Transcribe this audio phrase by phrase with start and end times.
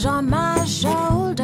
[0.00, 1.36] miles on my shoulders.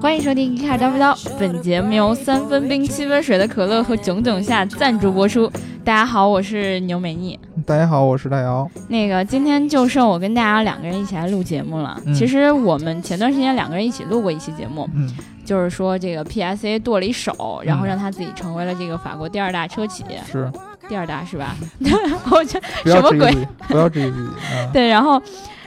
[0.00, 5.50] 欢迎收听《一开始叨不叨》，本节目由三分冰七分水的可乐和囧囧下赞助播出。
[5.82, 7.38] 大家好，我是牛美妮。
[7.66, 8.70] 大家好，我是大姚。
[8.88, 11.98] 那个今天就剩我跟大家两个人一起来录节目了。
[12.06, 15.10] 嗯其实我们前段时间两个人一起录过一期节目，嗯，
[15.44, 20.50] 就是说这个 PSA 剁了一手，然后嗯让他自己成为了这个法国第二大车企，是，
[20.88, 21.54] 第二大是吧？
[22.30, 23.34] 我觉得什么鬼
[23.68, 24.68] 不要质疑自己啊。
[24.72, 25.20] 对，然后，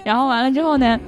[0.04, 1.00] 然后完了之后呢，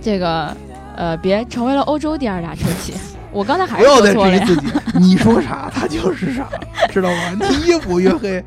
[0.00, 0.54] 这个
[0.96, 2.94] 呃，别成为了欧洲第二大车企。
[3.32, 4.44] 我刚才还不要再是说错了呀。
[4.46, 6.48] 质疑自己， 你说啥他就是啥，
[6.88, 7.36] 知道吗？
[7.50, 8.42] 你越补越黑。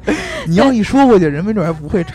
[0.47, 2.13] 你要一说过去，人没准还不会查，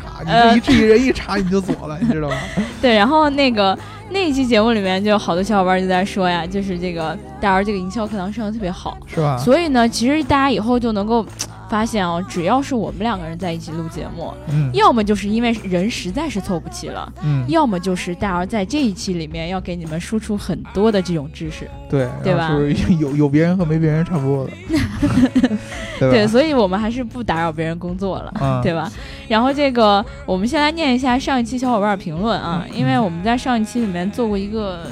[0.51, 2.37] 你一质疑人一查你就左了，你知道吗？
[2.83, 3.79] 对，然后那个
[4.11, 9.37] 那一期节目里面，就有好多小伙伴就在说呀，就是这个大儿这个营销课堂上的特别好，是吧？
[9.39, 11.25] 所以呢，其实大家以后就能够
[11.75, 14.71] 发现哦，只要是我们两个人在一起录节目，嗯。
[14.73, 17.13] 要么就是因为人实在是凑不齐了。
[17.25, 22.49] 嗯，要么就是大儿在这一期里面要给你们输出很多的这种知识，对，对吧？
[22.49, 24.53] 然后是有 有别人和没别人差不多的，
[25.99, 28.33] 对对，所以我们还是不打扰别人工作了。
[28.41, 28.89] 嗯，对吧？
[29.27, 34.87] 然后这个，我们先来念一下上一期小伙伴评论啊，因为我们在上一期里面做过一个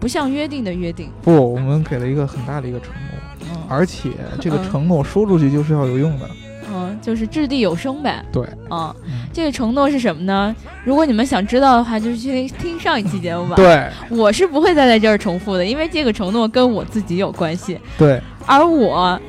[0.00, 3.11] 不像约定的约定，不，我们给了一个很大的一个承诺，
[3.50, 6.28] 嗯而且这个嗯承诺说出去就是要有用的。
[6.74, 8.24] 嗯，就是掷地有声呗。
[8.32, 10.54] 对，嗯，嗯这个承诺是什么呢？
[10.84, 19.20] 如果你们想知道的话，就去听上一期节目吧。，对我是不会再在这儿重复的，因为这个承诺跟我自己有关系，对，而我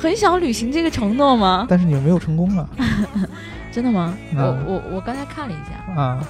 [0.00, 1.66] 很想履行这个承诺吗？
[1.68, 2.68] 但是你们没有成功啊
[3.72, 4.14] 真的吗？
[4.32, 6.20] 嗯我我我刚才看了一下，啊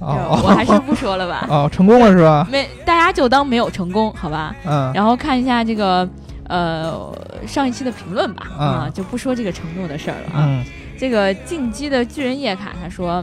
[0.00, 0.28] 嗯，啊！
[0.30, 1.46] 我还是不说了吧。
[1.50, 2.46] 哦，成功了是吧？
[2.52, 4.54] 没，大家就当没有成功，好吧？
[4.64, 6.08] 嗯，然后看一下这个
[6.48, 7.12] 呃
[7.46, 10.46] 上一期的评论吧，嗯啊，就不说这个承诺的事儿了啊。
[10.46, 10.64] 嗯
[10.96, 13.22] 这个进击的巨人叶卡他说，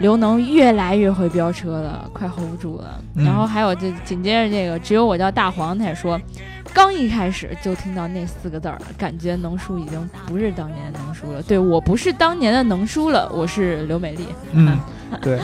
[0.00, 3.00] 刘能越来越会飙车了，快 hold 不住了。
[3.16, 6.20] 嗯然后还有这紧接着这个只有我叫大黄，他也说。
[6.74, 11.40] 刚一开始就听到那四个字儿，感觉能叔已经不是当年的能叔了。
[11.40, 14.26] 对我不是当年的能叔了，我是刘美丽。
[14.52, 14.76] 嗯，
[15.22, 15.38] 对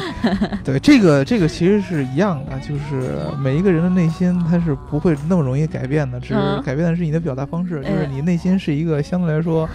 [0.64, 9.68] 对，这个这个其实是一样的，就是每一个人的内心他是不会那么容易改变的，只是嗯改变的是你的表达方式，就是嗯你内心是一个相对来说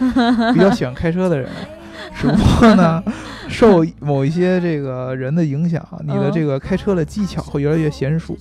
[0.53, 1.49] 比较喜欢开车的人。
[2.13, 3.01] 只不过呢，
[3.47, 8.37] 受某一些这个人的影响，你的嗯这个开车的技巧会越来越娴熟，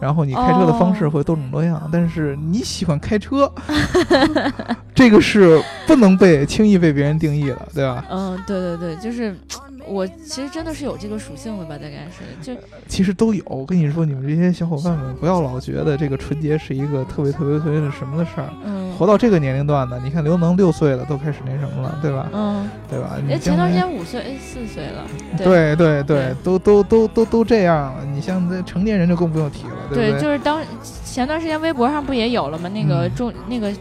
[0.00, 1.88] 然后你开车的方式哦会多种多样。
[1.92, 3.50] 但是你喜欢开车，
[4.94, 8.04] 这个是不能被轻易被别人定义的，对吧？
[8.10, 9.36] 嗯，对对对，就是
[9.86, 12.58] 我其实真的是有这个属性的吧，大概是就
[12.88, 13.42] 其实都有。
[13.46, 18.48] 我跟你说，你们这些小伙伴们，不要老觉得这个春节是一个特别特别特别的什么的事儿。
[18.64, 22.28] 嗯活到这个年龄段的，你看刘能六岁了，都开始那什么了，对吧？
[22.32, 23.10] 嗯，对吧？
[23.16, 25.04] 哎，你前段时间五岁，哎，四岁了，
[25.36, 28.04] 对对对对，都都都都都这样了。
[28.04, 30.22] 你像这成年人就更不用提了，对对，不对？
[30.22, 30.62] 就是当
[31.04, 32.68] 前段时间微博上不也有了吗？
[32.68, 33.72] 那个嗯中、那个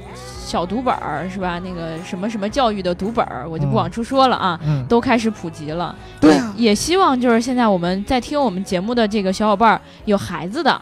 [0.46, 1.59] 小读本儿是吧？
[1.64, 3.76] 那个什么什么教育的读本儿，我就不嗯。
[3.76, 4.59] 往出说了啊。
[4.66, 6.54] 嗯，都开始普及了，对啊。
[6.58, 10.80] 也也希望就是现在我们在听我们节目的这个小伙伴儿有孩子的，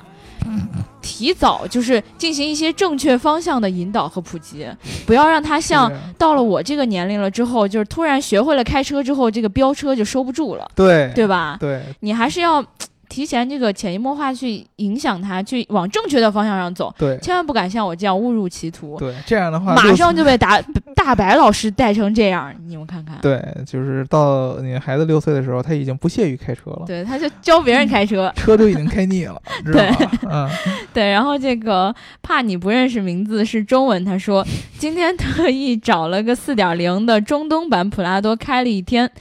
[1.02, 4.68] 提早就是进行一些正确方向的引导和普及，
[5.06, 11.12] 不要让他像到了我这个年龄了之后，就是突然学会了开车之后，这个飙车就收不住了，对。
[11.16, 11.58] 对吧？
[11.60, 11.82] 对。
[12.02, 12.64] 你还是要
[13.12, 17.18] 提前这个潜移默化去影响他，去往正确的方向上走，对。
[17.20, 20.62] 千万不敢像我这样误入歧途，对，这样的话马上就被大
[20.96, 23.18] 大白老师带成这样，你们看看。
[23.22, 26.84] 对，就是到你孩子六岁的时候，他已经不屑于开车了。
[26.88, 30.12] 对，他就教别人开车， 车都已经开腻了， 知道吧？
[30.32, 30.50] 嗯，
[30.94, 34.46] 对，然后这个怕你不认识名字是中文，他说
[34.78, 39.12] 今天特意找了个四点零的中东版普拉多开了一天，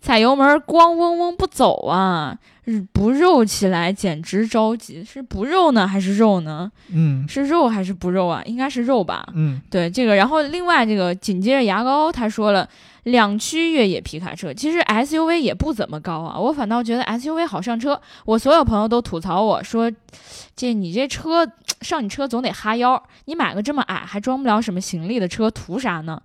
[0.00, 2.36] 踩油门咣嗡嗡不走啊，
[2.70, 6.70] 日不肉起来简直着急，是不肉呢还是肉呢？
[6.92, 8.42] 嗯是肉还是不肉啊？
[8.46, 9.26] 应该是肉吧。
[9.34, 12.68] 嗯对这个，然后另外这个紧接着牙膏他说了。
[13.04, 17.98] 两驱越野皮卡车，其实 SUV 也不怎么高啊，我反倒觉得 SUV 好上车。
[18.26, 19.90] 我所有朋友都吐槽我说，
[20.54, 21.50] 这你这车
[21.80, 26.20] 上你车总得哈腰，你买个这么矮还装不了什么行李的车，图啥呢？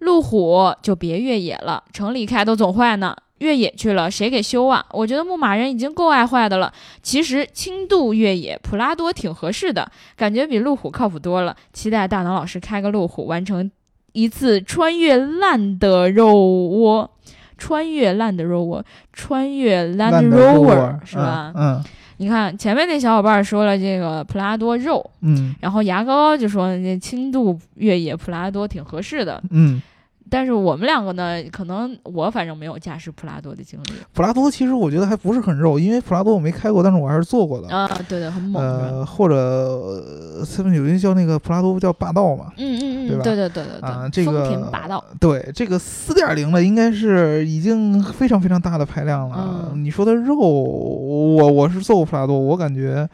[0.00, 3.16] 路虎就别越野了，城里开都总坏呢。
[3.40, 4.82] 越野去了，谁给修啊？
[4.92, 6.72] 我觉得牧马人已经够爱坏的了。
[7.02, 11.54] 其实轻度越野普拉多挺合适的，感觉比路虎靠谱多了。
[11.74, 13.70] 期待大脑老师开个路虎，完成
[14.12, 17.10] 一次穿越烂的肉窝，
[17.58, 21.52] 穿越烂的肉窝，穿越 Land 烂的 Rover 是吧？
[21.54, 21.82] 嗯
[22.18, 29.42] 你看前面那小伙伴说了这个普拉多肉，嗯然后牙膏就说那轻度越野普拉多挺合适的。
[29.48, 29.80] 嗯
[30.30, 33.92] 但是我们两个呢，可能我反正没有驾驶普拉多的经历。
[34.12, 37.68] 普拉多其实我觉得还不是很肉，因为普拉多我没开过，但是我还是坐过的。
[37.68, 43.22] 啊，对对，很猛，呃，或者呃他们有一个叫那个普拉多叫霸道嘛，嗯嗯嗯，对吧？
[43.24, 49.68] 对对对对对，啊这个丰田霸道，对，这个四点零的应该是已经非常非常大的排量了。
[49.72, 49.84] 嗯。
[49.84, 53.08] 你说的肉，我我是坐过普拉多，我感觉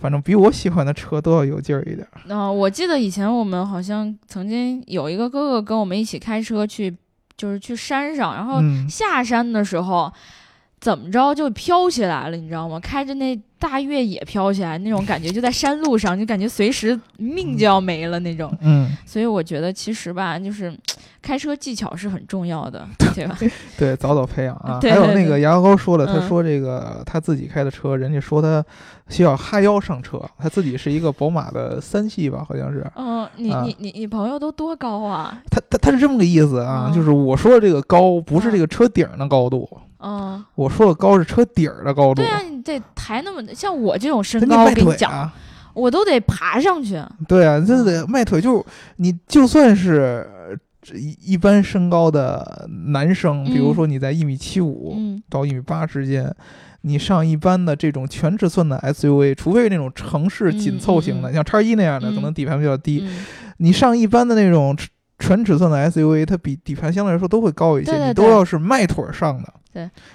[0.00, 2.20] 反正比我喜欢的车都要有劲儿一点儿。
[2.28, 6.96] 嗯、我记得以前我们好像曾经有一个哥哥跟我们一起开车去，
[7.36, 10.12] 就是去山上，然后嗯，下山的时候。
[10.80, 12.78] 怎么着就飘起来了，你知道吗？
[12.80, 18.56] 开着那大越野飘起来那种感觉，就在山路上，就感觉随时命就要没了那种。
[18.60, 20.72] 嗯，所以我觉得其实吧，就是
[21.20, 23.36] 开车技巧是很重要的， 对吧？
[23.76, 24.78] 对，早早培养啊。
[24.80, 28.64] 对还有那对对个牙膏高说了，他嗯说这个他自己开的车，人家说他
[29.08, 32.86] 需要哈腰上车，他自己是一个宝马的三系吧，好像是。
[32.94, 35.42] 嗯，你啊你你你朋友都多高啊？
[35.50, 39.78] 他他他是这么个意思啊，嗯就是我说的这个高不是嗯这个车顶的高度，嗯，
[40.54, 42.22] 我说的高是车底儿的高度。
[42.22, 45.32] 对啊，你得抬那么像我这种身高，我迈腿跟你讲，啊。
[45.74, 47.00] 我都得爬上去。
[47.28, 48.64] 对啊，这得迈腿，就是
[48.96, 56.34] 你就算是呃一一般身高的男生，比如嗯说你在一米七五嗯到一米八之间，
[56.80, 63.04] 你上一般的这种全尺寸的 SUV，除非是那种城市紧凑型的，嗯嗯嗯像叉一那样的，嗯可能底盘比较低。
[63.04, 63.24] 嗯，
[63.58, 64.76] 你上一般的那种
[65.20, 69.52] 全尺寸的 SUV，它比底盘相对来说都会高一些，对对对你都要是迈腿儿上的。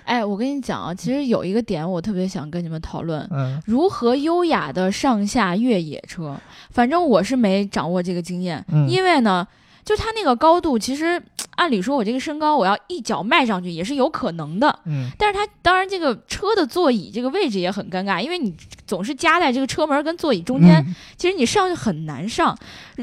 [0.04, 3.26] 哎，我跟你讲啊，其实有一个点我特别想跟你们讨论。
[3.32, 6.36] 嗯如何优雅的上下越野车？
[6.72, 9.48] 反正我是没掌握这个经验，嗯因为呢，
[9.86, 11.22] 就它那个高度，其实
[11.56, 14.80] 按理说我这个身高，我要一脚迈上去也是有可能的。
[14.86, 18.54] 嗯但是它当然这个车的座椅这个位置也很尴尬，因为你
[18.86, 22.58] 总是夹在这个车门跟座椅中间，嗯其实你上去很难上。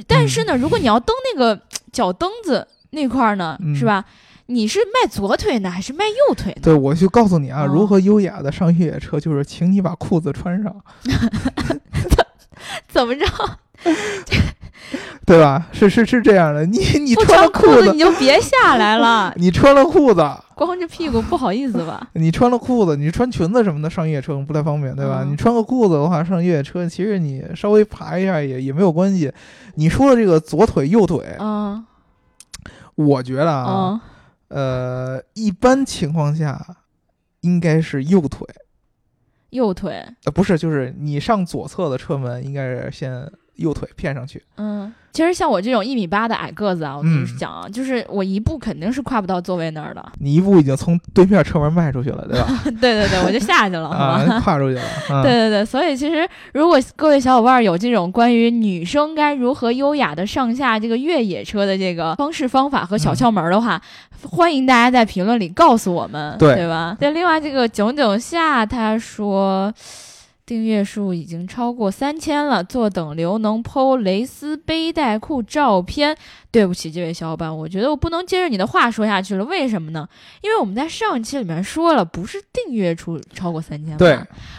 [0.07, 1.59] 但是呢，如果你要蹬那个
[1.91, 4.05] 脚蹬子那块儿呢，嗯是吧？
[4.51, 6.61] 你是迈左腿呢，还是迈右腿呢？
[6.63, 10.75] 对，我就告诉你啊，哦如何优雅的上越野车，就是请你把裤子穿上，
[12.89, 13.25] 怎么着？
[15.25, 15.69] 对吧？
[15.71, 22.09] 是是是这样的，你你穿裤子，你就别下来了， 你穿了裤子，光着屁股不好意思吧？
[22.15, 25.21] 你穿了裤子，你穿裙子什么的上越野车不太方便，对吧？
[25.23, 29.33] 嗯你穿个裤子的话，上越野车其实你稍微爬一下也也没有关系。
[29.77, 31.85] 你说的这个左腿右腿，嗯
[32.97, 34.01] 我觉得啊，嗯，
[34.51, 36.85] 呃，一般情况下
[37.41, 38.47] 应该是右腿，
[39.51, 44.43] 右腿，呃，不是，就是你上左侧的车门应该是先右腿骗上去。
[44.57, 50.05] 嗯，其实像我这种一米八的矮个子啊，我跟你嗯讲啊，就是我一步肯定是跨不到座位那儿的。
[50.19, 52.49] 你一步已经从对面车门迈出去了，对吧？
[52.65, 54.25] 对对对，我就下去了， 好吧？
[54.29, 54.83] 啊，跨出去了。
[55.11, 63.81] 啊、对对对，所以其实如果各位小伙伴有这种关于女生该如何优雅的上下这个越野车的这个方式方法和小窍门的话，
[64.23, 66.97] 欢迎大家在评论里告诉我们，对吧？
[66.99, 69.73] 对，另外这个囧囧夏他说。
[70.51, 76.17] 订阅数已经超过三千了，坐等刘能剖蕾丝背带裤照片。
[76.53, 79.45] 对不起，这位小伙伴，我觉得我不能接着你的话说下去了。
[79.45, 80.09] 为什么呢？
[80.41, 84.19] 因为我们在上一期里面说了，不是订阅数超过三千，对，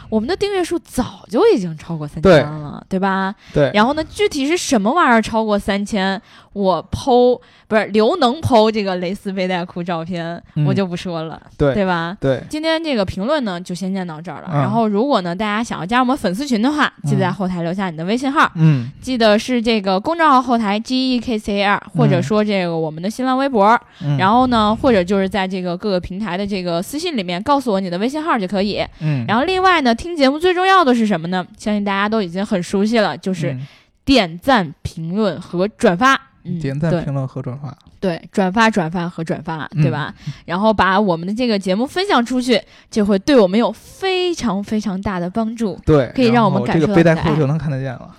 [0.09, 3.35] 我们的订阅数早就已经超过三对千了，对吧？
[3.53, 6.21] 对，然后呢，具体是什么玩意儿超过三千，
[6.53, 12.15] 我剖不是刘能剖这个蕾丝背带裤照片，嗯我就不说了，对对吧？
[12.21, 14.49] 对，今天这个评论呢，就先念到这儿了。
[14.53, 23.67] 嗯然后，如果呢大家想要加入我们粉丝群的话，记得在后台留下你的微信号，嗯，记得是这个公众号后台 G E K C A R，或者说这个我们的新浪微博。
[24.03, 28.85] 嗯然后呢，或者就是在这个各个平台的这个私信里面告诉我你的微信号就可以。
[28.99, 31.45] 嗯，然后另外呢，听节目最重要的是什么呢？
[31.57, 33.67] 相信大家都已经很熟悉了，就是嗯
[34.03, 36.19] 点赞、评论和转发。
[36.43, 37.75] 嗯，点赞、评论和转发。
[37.99, 40.13] 对，转发、转发和转发，对嗯吧？
[40.45, 42.59] 然后把我们的这个节目分享出去，
[42.89, 45.79] 就会对我们有非常非常大的帮助。
[45.85, 48.09] 对，可以让我们感然后这个背带裤就能看得见了。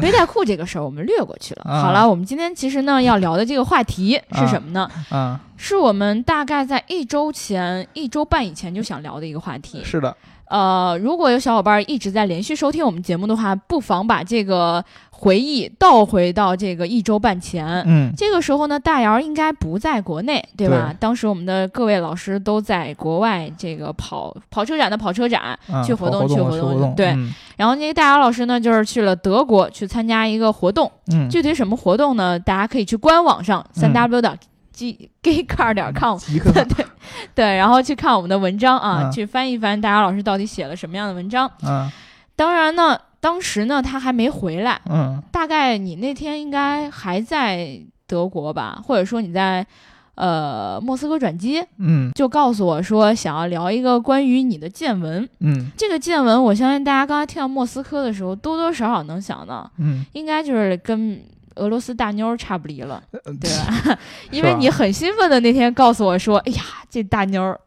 [0.02, 1.64] 背带裤这个事儿我们略过去了。
[1.64, 4.90] 啊好了，我们今天其实呢要聊的这个话题是什么呢？
[5.10, 9.82] 啊，是我们大概在一周前、一周半以前就想聊的一个话题。
[9.84, 10.16] 是的，
[10.50, 17.64] 呃，如果有小伙伴一直在连续收听我们节目的话，不妨把这个回忆倒回到这个一周半前。
[17.86, 20.88] 嗯，这个时候呢，大姚应该不在国内，对吧？
[20.92, 30.90] 对当时我们的各位老师都在国外，这个跑跑车展的跑车展，啊去活动去活动对嗯然后那个大姚老师呢，就是去了德国去参加一个活动。
[31.12, 32.36] 嗯，具体什么活动呢？
[32.38, 34.36] 大家可以去官网上三嗯 w 点
[34.80, 36.18] g gay car 点 com
[36.54, 36.86] 对
[37.34, 39.12] 对，然后去看我们的文章啊，嗯。
[39.12, 41.46] 去翻一翻大家老师到底写了什么样的文章。
[41.62, 41.92] 啊，
[42.34, 45.22] 当然呢，当时呢他还没回来，嗯。
[45.30, 49.66] 大概你那天应该还在德国吧，或者说你在
[50.14, 52.10] 呃莫斯科转机，嗯。
[52.12, 55.28] 就告诉我说想要聊一个关于你的见闻。
[55.40, 55.70] 嗯。
[55.76, 61.20] 这个见闻，我相信大家刚才听到莫斯科的时候，多多少少能想到，嗯，应该就是跟
[61.56, 63.98] 俄罗斯大妞差不离了，呃对吧？
[64.30, 67.58] 因为你很兴奋的那天告诉我说，哎呀，这大妞儿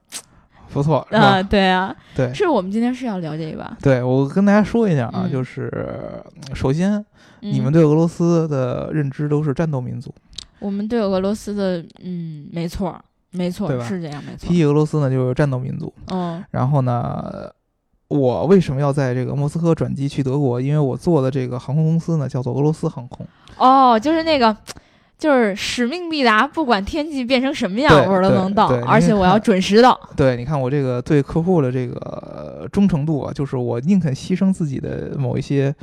[0.72, 1.44] 不错，是 啊、吧？
[1.44, 3.78] 对啊，对是我们今天是要了解吧？
[3.82, 5.72] 对，我跟大家说一下啊，嗯就是
[6.54, 6.94] 首先，
[7.42, 10.14] 嗯你们对俄罗斯的认知都是战斗民族，
[10.60, 14.56] 我们对俄罗斯的，嗯，没错儿，没错儿，是这样，没错提。
[14.56, 15.94] 起俄罗斯呢就是战斗民族。
[16.12, 17.52] 嗯然后呢，
[18.14, 20.62] 我为什么要在这个莫斯科转机去德国？
[20.62, 23.26] 因为我做的这个航空公司呢叫做俄罗斯航空。
[23.58, 24.56] 哦，就是那个，
[25.18, 30.00] 就是使命必达，不管天气变成什么样，我都能到，而且我要准时到。
[30.16, 35.74] 对，你看我这个对客户的这个呃忠诚度啊，就是我宁肯牺牲自己的某一些，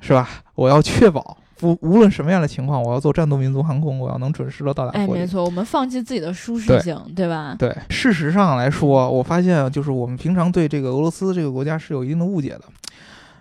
[0.00, 0.28] 是吧？
[0.54, 5.06] 我要确保不无论什么样的情况，我要做战斗民族航空，我要能准时的到达哎。
[5.06, 7.54] 没错，我们放弃自己的舒适性，对吧？
[7.58, 12.62] 对，事实上来说，我发现就是我们平常对这个俄罗斯这个国家是有一定的误解的，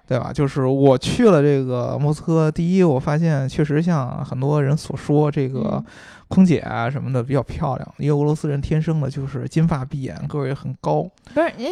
[0.08, 0.32] 对吧？
[0.34, 5.86] 就是我去了这个莫斯科，第一，我发现确实像很多人所说，这个嗯
[6.28, 11.04] 空姐啊什么的比较漂亮，因为俄罗斯人天生的就是金发碧眼，个儿也很高。
[11.34, 11.72] 不是，哎，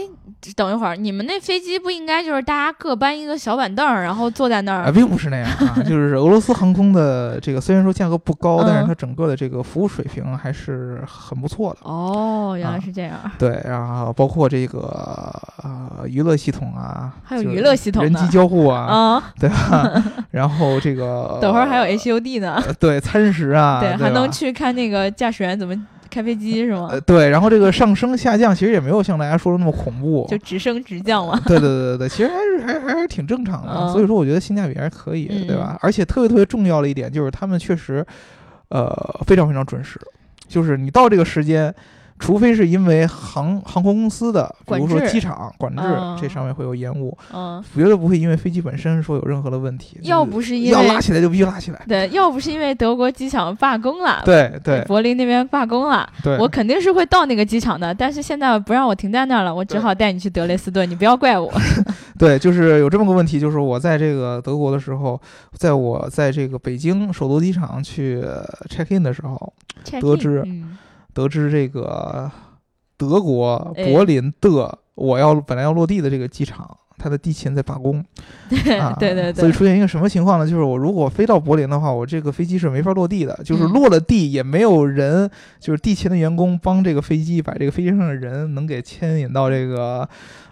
[0.55, 4.91] 等一会儿，你们那飞机不应该就是大家各搬一个小板凳儿，然后坐在那啊，儿？
[4.91, 11.79] 并不是那样啊， 就是俄罗斯航空的这个虽然说价格不高，但是嗯它整个的这个服务水平还是很不错的。
[11.83, 13.19] 哦，原来啊是这样。
[13.37, 14.79] 对，然后包括这个
[15.63, 20.03] 呃娱乐系统啊，还有娱乐系统人机交互啊，啊，对吧？
[20.31, 25.75] 然后这个 等会儿还有 HUD 呢，呃对餐食啊，对，对，还能吧去看那个驾驶员怎么
[26.09, 27.01] 开飞机是吗呃？
[27.01, 31.39] 对，然后这个上升下降其实也没有像大家说的那么恐怖，就直升直降嘛。
[31.47, 35.77] 对对对对对，其实还是还还是挺正常的，嗯所以说我觉得性价比还是可以，对吧？
[35.81, 38.05] 而且特别特别重要的一点就是他们确实，
[38.69, 38.93] 呃，
[39.25, 39.99] 非常非常准时，
[40.47, 41.73] 就是你到这个时间。
[42.17, 49.99] 除非是因为航航空公司的，比如说机场管制，嗯这上面会有延误，嗯，绝对不会因为飞机本身说有任何的问题。
[50.03, 51.81] 要不是因为要拉起来就必须拉起来。
[51.87, 57.93] 对，要不是因为德国机场罢工了，对对柏林那边罢工了，对，我肯定是会到那个机场的。
[57.93, 61.51] 但是现在不让我停在那儿了，我只好带你去德累斯顿，你不要怪我。
[62.17, 65.19] 对，就是有这么个问题，就是我在这个德国的时候，
[65.51, 68.23] 在我在这个北京首都机场去
[68.69, 69.53] check in 的时候
[69.99, 70.77] 得知嗯
[71.15, 72.29] 得知这个
[72.95, 73.85] 德国哎。
[73.85, 78.05] 柏林的我要本来要落地的这个机场，它的地勤在罢工。
[78.47, 80.45] 对啊，对对对，所以出现一个什么情况呢？
[80.47, 85.29] 就是我如果飞到柏林的话，我这个飞机是没法落地的， 就是嗯落了地也没有人，
[85.59, 90.07] 就是地勤的员工帮这个飞机把这个飞机上的人能给牵引到这个。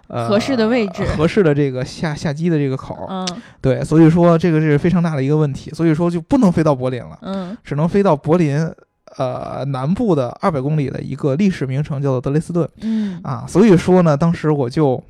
[0.06, 1.02] 呃，合适的位置。
[1.16, 2.94] 合适的这个下下机的这个口。
[2.94, 3.26] 儿，嗯。
[3.62, 7.56] 对，所以说这个是非常大的一个问题，所以说就不能飞到柏林了，嗯。
[7.64, 8.70] 只能飞到柏林
[9.16, 13.44] 呃南部的二百公里的一个历史名城，叫做德累斯顿嗯啊。
[13.48, 15.02] 所以说呢，当时我就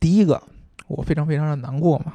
[0.00, 0.40] 第一个
[0.88, 2.12] 我非常非常的难过嘛，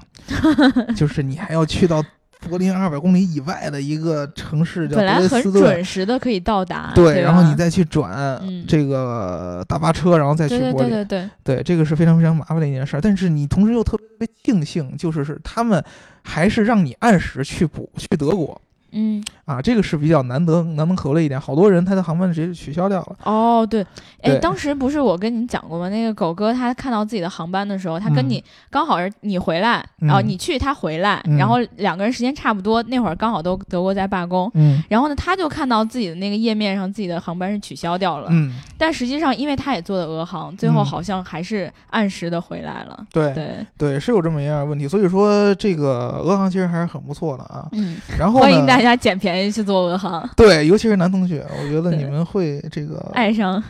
[0.96, 2.04] 就是你还要去到
[2.50, 5.62] 柏林二百公里以外的一个城市叫德本来很累斯顿。
[5.62, 15.84] 准时的可以到达，对，然后你再去转嗯这个大巴车，然后再去对对柏林，对对对，对，这个是非常非常麻烦的一件事儿，但是你同时又特别庆幸，就是是他们
[16.24, 18.60] 还是让你按时去补去德国
[18.94, 21.40] 嗯啊，这个是比较难得难能可贵一点。
[21.40, 23.86] 好多人他的航班直接取消掉了，哦对，
[24.22, 25.90] 哎，当时不是我跟你讲过吗？
[25.90, 34.50] 那个狗哥他看到自己的航班的时候，他跟嗯你刚好是你回来，然后嗯你去他回来，嗯然后两个人时间差不多，那会儿刚好都德国在罢工。
[34.54, 43.06] 嗯然后呢，他就看到自己的那个页面上自己的航班是取消掉了，嗯，但实际上因为他也做的俄航，最后嗯好像还是按时的回来了。
[43.12, 47.68] 对对，对，是有这么一样的问题，所以说这个俄航其实还是很不错的啊。
[47.72, 53.64] 嗯，然后欢迎大家捡便宜去做俄航，对，尤其是男同学，我觉得你们会这个爱上，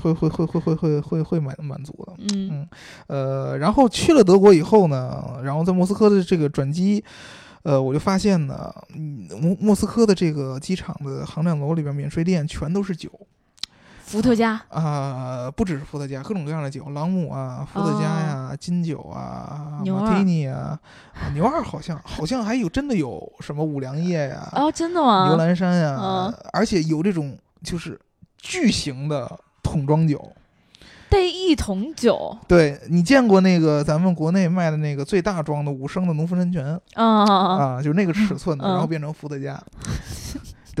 [0.00, 2.12] 会会会会会会会会满满足的。
[2.34, 2.66] 嗯
[3.08, 7.02] 呃，然后去了德国以后呢，然后在莫斯科的这个转机，
[7.62, 13.10] 呃，我就发现呢，嗯莫莫斯科的这个机场的航站楼里边免税店全都是酒
[14.10, 20.76] 伏特加，啊、不只是伏特加，各种各样的酒，朗姆啊、伏特加呀、金酒啊、哦牛二马提尼啊，
[21.14, 25.36] 啊牛二好像好像还有真的有什么五粮液呀、哦，真的吗牛？
[25.36, 27.96] 栏山呀、嗯而且有这种就是
[28.36, 29.30] 巨型的
[29.62, 30.32] 桶装酒。
[31.08, 39.60] 带一桶酒，对你见过那个咱们国内卖的那个最大装的五升的农夫山泉啊啊就是那个尺寸的，嗯然后变成伏特加。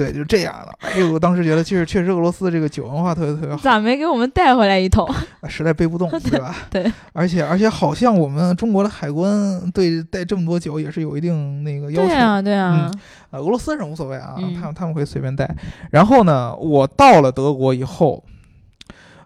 [0.00, 0.72] 对，就这样了。
[0.80, 5.06] 哎呦，我当时觉得，确实确实俄罗斯的这个酒文化特别特别好，咋没给我们带回来一桶？
[5.46, 6.56] 实在背不动， 对吧？
[6.70, 12.08] 对，而且而且好像我们中国的海关对带这么多酒也是有一定那个要求。
[12.08, 12.90] 对啊，对啊，
[13.30, 15.54] 呃，俄罗斯人无所谓啊，嗯他们他们会随便带。
[15.90, 18.24] 然后呢，我到了德国以后，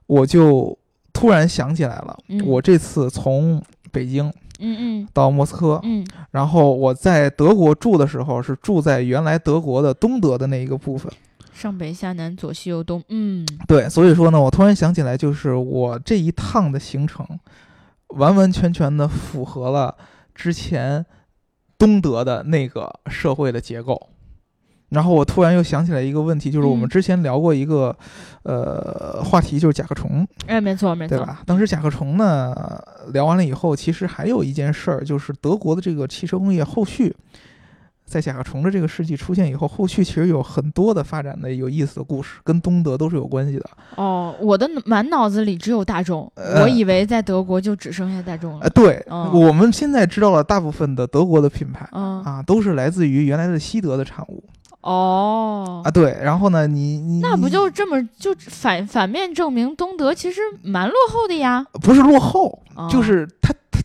[0.09, 0.77] 我就
[1.13, 3.63] 突然想起来了，嗯我这次从
[3.93, 11.13] 北京嗯到莫斯科，嗯然后我在德国住的时候是住在原来德国的东德的那一个部分。
[11.13, 17.27] 嗯，上北下南左西右东，嗯对，所以说呢，我突然想起来，就是我这一趟的行程，
[18.09, 19.95] 完完全全的符合了
[20.35, 21.07] 之前
[21.79, 24.09] 东德的那个社会的结构。
[24.91, 27.97] 然后我突然又想起来一个问题，就是我们嗯之前聊过一个，
[28.45, 31.43] 呃，话题，就是甲壳虫，哎，没错没错，对吧？
[31.47, 32.55] 当时甲壳虫呢
[33.13, 37.13] 聊完了以后，其实还有一件事儿，就是德国的这个汽车工业后续，
[38.05, 43.69] 在甲壳虫的这个事迹出现以后，后续其实有很多的发展的有意思的故事，跟东德都是有关系的。
[43.97, 48.71] 哦，我的满脑子里只有大众，呃我以为在德国就只剩下大众呃，了。
[48.71, 51.89] 对，哦我们现在知道了大部分的德国的品牌。
[51.93, 54.45] 嗯，啊，都是来自于原来的西德的产物
[54.85, 55.83] 哦。
[55.85, 61.67] 啊，，对，然后呢，你你那不就这么就反反面证明东德其实蛮落后的呀？
[61.83, 62.89] 不是落后，哦。
[62.91, 63.81] 就是他他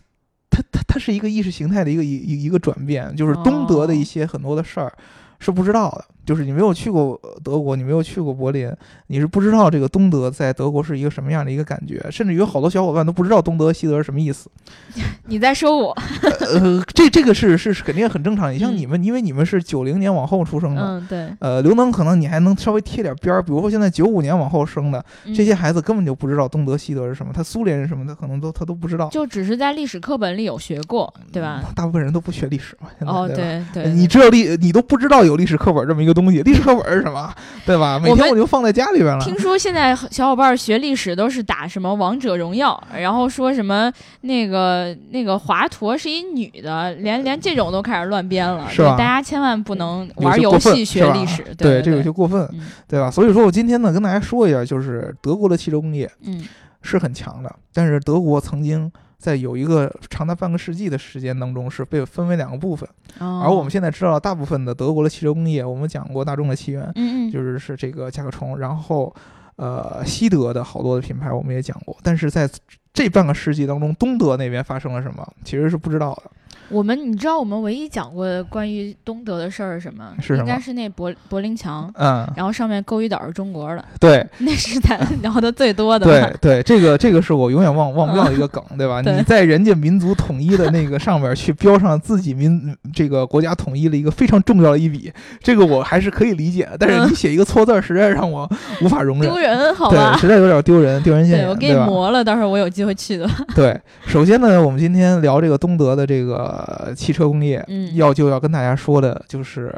[0.50, 4.92] 他他他是一个意识形态的一个一一一个转变，就是东德的一哦些很多的事儿
[5.38, 8.72] 是不知道的，就是你没有去过呃德国，你没有去过柏林，
[9.08, 14.48] 你是不知道这个东德在德国是一个什么样的一个感觉，甚至有好多小伙伴都不知道东德西德是什么意思。
[15.26, 15.90] 你在说我？
[16.52, 18.54] 呃，这这个是是是肯定很正常。
[18.54, 20.82] 你像嗯你们，因为你们是九零年往后出生的。
[20.82, 31.64] 嗯，对，呃，刘能可能你还能稍微贴点边儿，比如说现在九五年往后生的嗯这些孩子根本就不知道东德西德是什么，他苏联是什么，他可能都他都不知道，就只是在历史课本里有学过，对吧？
[31.74, 32.88] 大部分人都不学历史嘛。
[32.98, 37.32] 现在哦，对吧对对，你知道历，你都不知道有历史课本这么一个东西，历史课本是什么，
[37.64, 37.98] 对吧？
[37.98, 39.24] 每天我就放在家里边了。
[39.24, 48.68] 听说现在小伙伴学历史都是打什么王者荣耀，然后说什么那个那个华佗是一女的，连连这种都开始乱编了。
[48.70, 53.10] 是吧对大家千万不能玩游戏学历史，对，对这个有些过分，嗯对吧？
[53.10, 56.44] 所以说我今天呢，跟大家说一下，就是德国的汽车工业嗯
[56.82, 63.42] 是很强的，但是德国曾经在有一个长达半个世纪的时间当中是被分为两个部分，哦。
[63.44, 67.30] 而我们现在知道大部分的德国的汽车工业，我们讲过大众的起源，嗯嗯。
[67.30, 69.14] 就是是这个甲壳虫，然后
[69.56, 72.48] 呃西德的好多的品牌我们也讲过，但是在
[72.94, 76.30] 这半个世纪当中，东德那边发生了什么，其实是不知道的。
[76.70, 80.12] 我们你知道我们唯一讲过的关于东德的事儿是什么？
[80.20, 86.06] 是什么应该是那柏柏林墙，嗯，然后上面勾一岛是中国的，对 那是咱 聊的最多的。
[86.06, 89.02] 对对，这个这个是我永远忘忘不掉的一个 梗，对吧？
[89.02, 96.76] 对你在人家民族统一的那个上面去标上自己民这个国家统一的一个非常重要的一笔，这个我还是可以理解的。
[96.78, 98.48] 但是你写一个错字儿，实在让我
[98.80, 99.38] 无法容忍丢。
[99.38, 100.16] 人，好对，吧？
[100.16, 101.74] 实在有点丢人，丢人现眼，对我给你？
[101.80, 103.28] 磨了，到时候我有机会去的。
[103.54, 106.59] 对，首先呢，我们今天聊这个东德的这个
[106.96, 109.74] 汽车工业，嗯要就要跟大家说的就是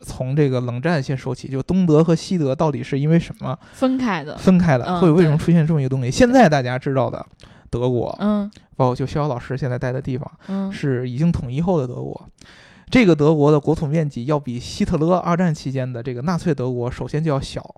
[0.00, 4.36] 从这个冷战先说起，就东德和西德到底是因为什么分开的。
[4.36, 6.10] 分开的，嗯会为什么出现这么一个东西？
[6.10, 7.24] 现在大家知道的
[7.70, 12.28] 德国，嗯包括就逍遥老师现在待的地方，嗯是已经统一后的德国。
[12.90, 17.76] 这个德国的国土面积要比希特勒二战期间的这个纳粹德国首先就要小，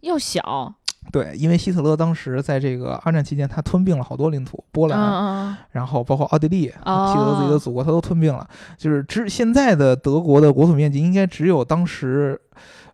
[0.00, 0.74] 要小，
[1.12, 8.48] 对，因为希特勒当时在这个二战期间，他吞并了好多领土，波嗯兰，嗯然后包括奥地利，哦希特勒自己的祖国，他都吞并了。
[8.76, 12.40] 就是之现在的德国的国土面积应该只有当时，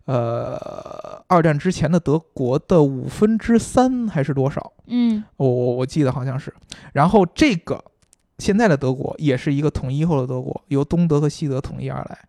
[0.05, 4.71] 呃，二战之前的德国的五分之三还是多少？
[4.87, 6.53] 嗯我我我记得好像是。
[6.93, 7.83] 然后这个
[8.37, 12.19] 现在的德国也是一个统一后的德国，由东德和西德统一而来。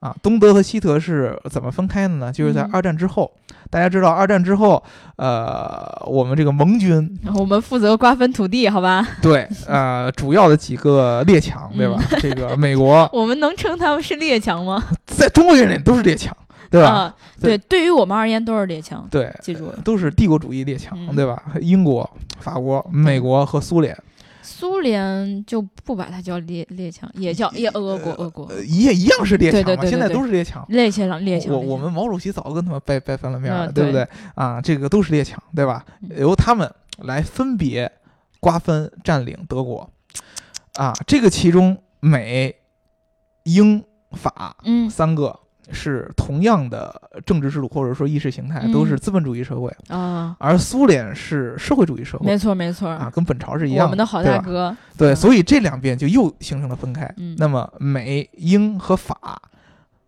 [0.00, 2.32] 啊，东德和西德是怎么分开的呢？
[2.32, 3.30] 就是在嗯二战之后，
[3.70, 4.82] 大家知道，二战之后，
[5.16, 9.06] 呃，我们这个盟军嗯，我们负责瓜分土地，好吧？
[9.20, 11.96] 对，呃，主要的几个列强，对吧？
[12.12, 14.82] 嗯这个美国 我们能称他们是列强吗？
[15.06, 16.34] 在中国眼里都是列强，
[16.70, 16.88] 对吧？
[16.88, 19.06] 啊，对，对于我们而言都是列强。
[19.10, 21.42] 对，记住了都是帝国主义列强，嗯对吧？
[21.60, 22.08] 英国、
[22.38, 23.94] 法国、美国和苏联，
[24.42, 30.64] 苏联就不把它叫列列强，也叫也俄国，俄国呃，也一样是列强嘛，现在都是列强。
[30.68, 31.52] 列强列强。
[31.52, 34.08] 我我们毛主席早跟他们掰掰翻了面了，嗯对不对对？
[34.34, 35.84] 啊，这个都是列强，对吧？
[36.02, 37.90] 嗯由他们来分别
[38.40, 39.90] 瓜分占领德国，
[40.74, 42.54] 啊，这个其中美、
[43.44, 45.38] 英、法嗯三个
[45.72, 48.72] 是同样的政治制度或者说意识形态，嗯。
[48.72, 52.26] 都是资本主义社会，啊，而苏联是社会主义社会。
[52.26, 54.76] 没错没错，啊，跟本朝是一样我们的好大哥。
[54.96, 55.16] 对，嗯。
[55.16, 57.12] 所以这两边就又形成了分开。
[57.16, 57.34] 嗯。
[57.38, 59.40] 那么美、英和法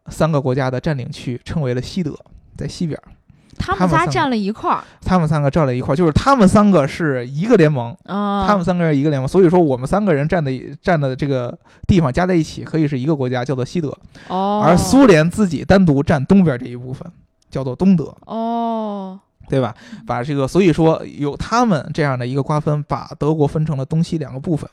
[0.09, 2.17] 三个国家的占领区称为了西德。
[2.55, 3.09] 在西边儿，
[3.59, 13.97] 他他们仨站了一块儿他们三个站了一块儿，就是他们三个是一个联盟，啊，他们三个人一个联盟，所以说我们三个人站的站的这个地方加在一起可以是一个国家，叫做西德，
[14.29, 17.07] 哦，而苏联自己单独占东边这一部分，
[17.51, 18.15] 叫做东德。
[18.27, 19.75] 哦，对吧？
[20.07, 24.69] 把这个，所以说有他们这样的一个瓜分，把德国分成了东西两个部分。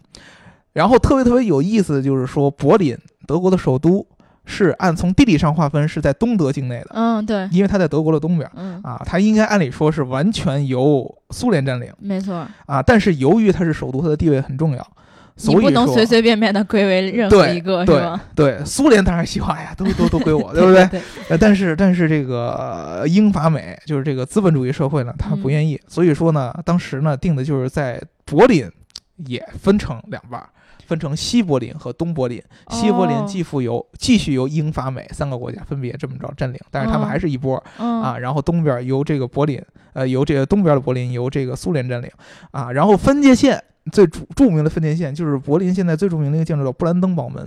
[0.71, 4.05] 然后特别特别有意思的就是说，柏林德国的首都
[4.49, 12.81] 是按从地理上划分是在东德境内的，嗯，对，因为它在德国的东边嗯，啊，它应该按理说是完全由苏联占领没错，啊。
[12.81, 14.88] 但是由于它是首都，它的地位很重要，
[15.35, 18.21] 你所以说不能随随便便的归为任何对一个，是对吧？
[18.33, 21.38] 对，苏联当然希望哎呀，都都 都归我，对不对？
[21.38, 28.67] 但是但是这个呃英法美就是这个资本主义社会呢，他不嗯愿意，所以说呢，当时呢定的就是在柏林
[29.27, 30.49] 也分成两半儿，
[30.89, 32.41] 分成西柏林和东柏林。
[32.71, 38.17] 西柏林哦继复由继续由英法美三个国家分别这么着占领，但是他们哦还是一波嗯啊。
[38.17, 42.10] 然后东边由这个柏林，呃，由这个东边的柏林由这个苏联占领
[42.49, 42.71] 啊。
[42.71, 47.43] 然后分界线最著著名的分界线就是柏林现在最著名的一个建筑叫布兰登堡门。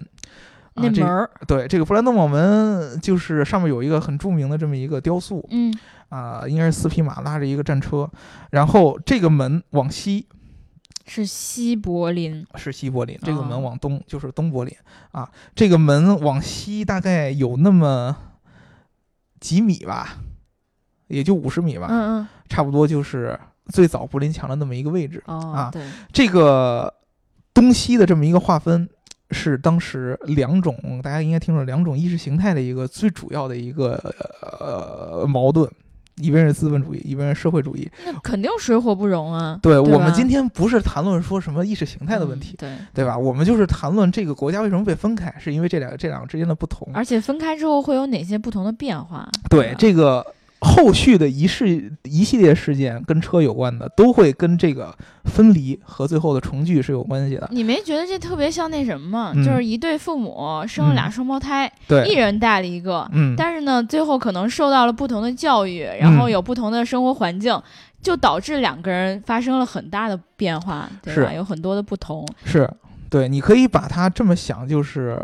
[0.74, 5.70] 啊这那门儿，对，这个布兰登堡门就是上面有一个很著名的这么一个雕塑嗯
[6.09, 8.09] 啊，应该是四匹马拉着一个战车，
[8.50, 10.26] 然后这个门往西
[11.14, 14.75] 是西柏林，是西柏林，这个哦门往东就是东柏林
[15.11, 15.31] 啊。
[15.55, 18.16] 这个门往西大概有那么
[19.38, 20.16] 几米吧，
[21.09, 25.22] 也就五十米吧，嗯嗯，差不多就是最早柏林墙的那么一个位置。
[25.27, 26.94] 哦啊，对，这个
[27.53, 28.88] 东西的这么一个划分，
[29.31, 34.01] 是当时两种大家应该听说两种意识形态的一个最主要的一个
[34.40, 35.70] 呃矛盾，
[36.16, 37.90] 一边是资本主义，一边是社会主义。
[38.05, 39.59] 那肯定水火不容啊。
[39.62, 43.16] 对对我们今天不是谈论说什么意识形态的问题，嗯对，对吧？
[43.16, 46.88] 我们就是谈论这个国家为什么被分开，是因为这两个这两个之间的不同。
[46.92, 49.29] 而且分开之后会有哪些不同的变化？
[49.48, 50.25] 对吧这个
[50.74, 57.48] 后续的一事一系列事件跟车有关的，都会跟这个分离和最后的重聚是有关系的。
[57.52, 59.32] 你没觉得这特别像那什么吗？
[59.35, 67.61] 嗯就是一对父母生了俩双胞胎，一对，人带了一个，嗯，但是呢，最后可能受到了不同的教育，然后有不同的生活环境，
[68.00, 71.32] 就导致两个人发生了很大的变化，对吧？
[71.32, 72.26] 有很多的不同。
[72.44, 72.68] 是
[73.11, 75.20] 对，你可以把它这么想，就是，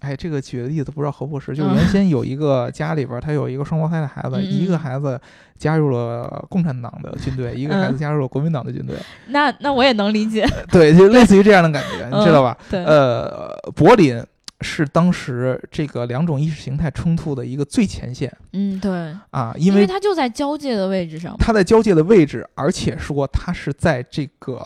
[0.00, 1.54] 哎，这个举的例子不知道合不合适。
[1.54, 5.20] 就嗯原先有一个家里边儿，他有一个双胞胎的孩子，嗯一个嗯孩子
[5.56, 8.96] 加入了共产党的军队，一个孩子嗯加入了国民党的军队，
[9.28, 12.56] 那那我也能理解，对，就类似于这样的感觉，你知道吧？
[12.70, 14.20] 对，呃，柏林
[14.60, 21.36] 是当时这个两种意识形态冲突的一个最前线嗯，对，啊，因因为它就在交界的位置上嘛。
[21.40, 24.64] 它在交界的位置，而且说它是在这个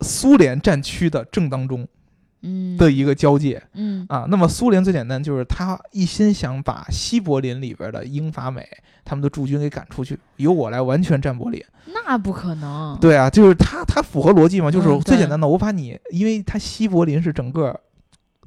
[0.00, 1.86] 苏联战区的正当中
[2.42, 3.62] 嗯，的一个交界。
[3.74, 8.68] 嗯啊，那么苏联最简单就是他一心想把西柏林里边的英法美
[9.04, 11.62] 他们的驻军给赶出去，由我来完全占柏林。
[11.86, 12.96] 那不可能。
[13.00, 17.78] 对啊，就是他他符合逻辑嘛，就是最简单的，我把你，因为他西柏林是整个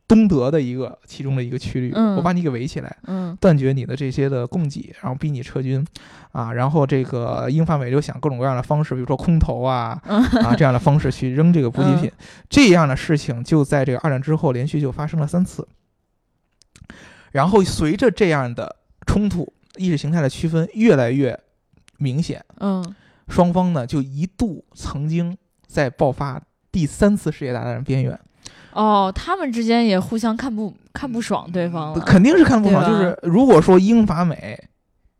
[0.08, 2.16] 东德的一个其中的一个区域，嗯。
[2.16, 2.98] 我把你给围起来。
[3.08, 3.36] 嗯。
[3.42, 5.86] 断绝你的这些的供给，然后逼你撤军，
[6.32, 10.24] 啊，然后这个英法美就想各种各样的方式，比如说空投啊，嗯。
[10.44, 12.12] 啊这样的方式去扔这个补给品，
[12.50, 15.68] 这样的事情就在这个二战之后连续就发生了三次。
[17.32, 21.38] 然后随着这样的冲突，意识形态的区分越来越
[21.98, 22.96] 明显，嗯，
[23.28, 25.38] 双方呢就一度曾经
[25.68, 26.42] 在爆发
[26.72, 28.18] 第三次世界大战的边缘，
[28.76, 32.00] 哦，他们之间也互相看不看不爽对方了。
[32.02, 32.86] 肯定是看不爽。
[32.86, 34.62] 就是如果说英法美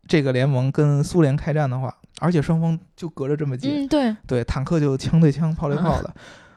[0.06, 6.14] 这个联盟跟苏联开战的话，而且双方就隔着这么近，嗯，对，对，坦克就枪对枪，炮对炮的，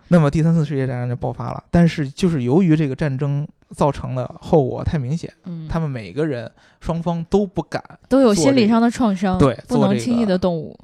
[0.10, 1.64] 那么第三次世界大战就爆发了。
[1.72, 10.78] 但是就是由于这个战争造成的后果太明显，嗯，他们每个人双方都不敢都有心理上的创伤，对不能轻易的动武。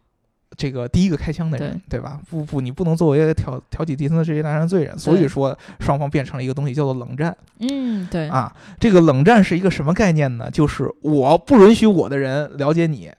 [0.57, 2.19] 这个第一个开枪的人，对吧？
[2.29, 4.97] 不不，你不能作为挑挑起第三次世界大战的罪人。
[4.97, 8.55] 所以说，双方变成了一个东西，叫做冷战嗯，对，啊。
[8.79, 10.49] 这个冷战是一个什么概念呢？
[10.49, 13.11] 就是我不允许我的人了解你，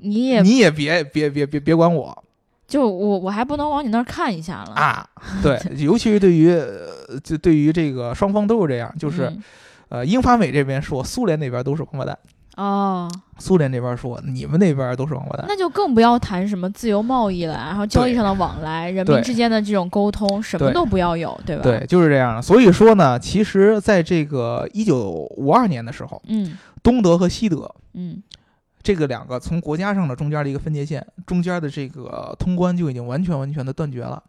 [0.00, 2.24] 你也你也别别别别别管我
[2.66, 5.08] 就我我还不能往你那儿看一下了，啊。
[5.42, 6.54] 对，尤其是对于
[7.22, 9.30] 就对于这个双方都是这样，就是、
[9.88, 12.18] 呃，英法美这边说苏联那边都是王八蛋，
[12.56, 15.46] 哦，苏联这边说你们那边都是王八蛋。
[15.48, 21.62] 那就更不要谈什么自由贸易了，然后交易上的往来，人民之间的这种沟通，什么都不要有，对吧？
[21.62, 22.42] 对，，就是这样。
[22.42, 28.22] 所以说呢，其实在这个一九五二年的时候，嗯东德和西德嗯
[28.82, 34.22] 这个两个从国家上的中间的一个分界线，中间的这个通关就已经完全完全的断绝了。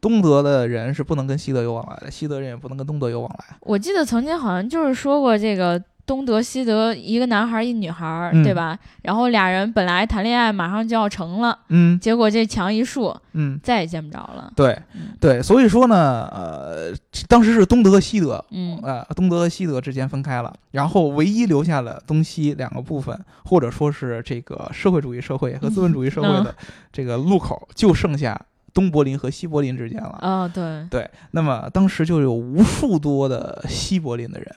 [0.00, 3.56] 东德的人是不能跟西德有往来的，西德人也不能跟东德有往来。
[3.62, 8.78] 我记得曾经好像就是说过，这个东德西德一个男孩儿一女孩对吧？
[9.02, 11.98] 然后俩人本来谈恋爱马上就要成了，嗯。
[11.98, 14.52] 结果这墙一竖，嗯，再也见不着了。
[14.54, 15.08] 对嗯。
[15.20, 16.94] 对，所以说呢，呃，
[17.28, 18.78] 当时是东德和西德，嗯。
[18.82, 26.44] 呃，东德和西德之间分开了，然后唯一留下了东西两个部分，或者说是这个社会主义社会和资本主义社会嗯。
[26.44, 26.54] 的
[26.92, 28.40] 这个路口，就剩下
[28.72, 30.18] 东柏林和西柏林之间了。
[30.22, 34.54] 哦，对，对，那么当时就有无数多的西柏林的人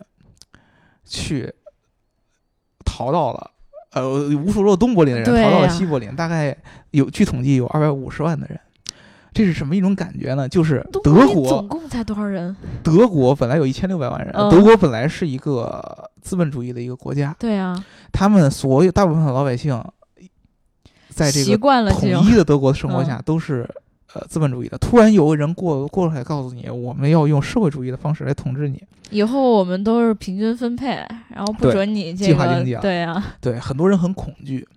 [1.10, 1.52] 去
[2.86, 3.52] 逃到了。
[3.91, 6.56] 呃，无数落东柏林的人逃到了西柏林，大概
[6.91, 8.60] 有据统计有二百五十万的人，
[9.34, 10.48] 这是什么一种感觉呢？
[10.48, 12.56] 就是德国总共才多少人？
[12.84, 19.84] 德国本来有一千六百万人，嗯德国本来是一个资本主义的一个国家，对啊，他们所有大部分的老百姓，
[21.10, 21.58] 在这个
[21.89, 23.67] 统一的德国的生活嗯下都是。
[24.13, 28.82] 呃，资本主义的，突然有个人过过来告诉你，我们要用社会主义的方式来统治你。
[29.12, 30.88] 以后我们都是平均分配，
[31.30, 34.67] 然后不准你这计划经济啊对啊， 对，很多人很恐惧，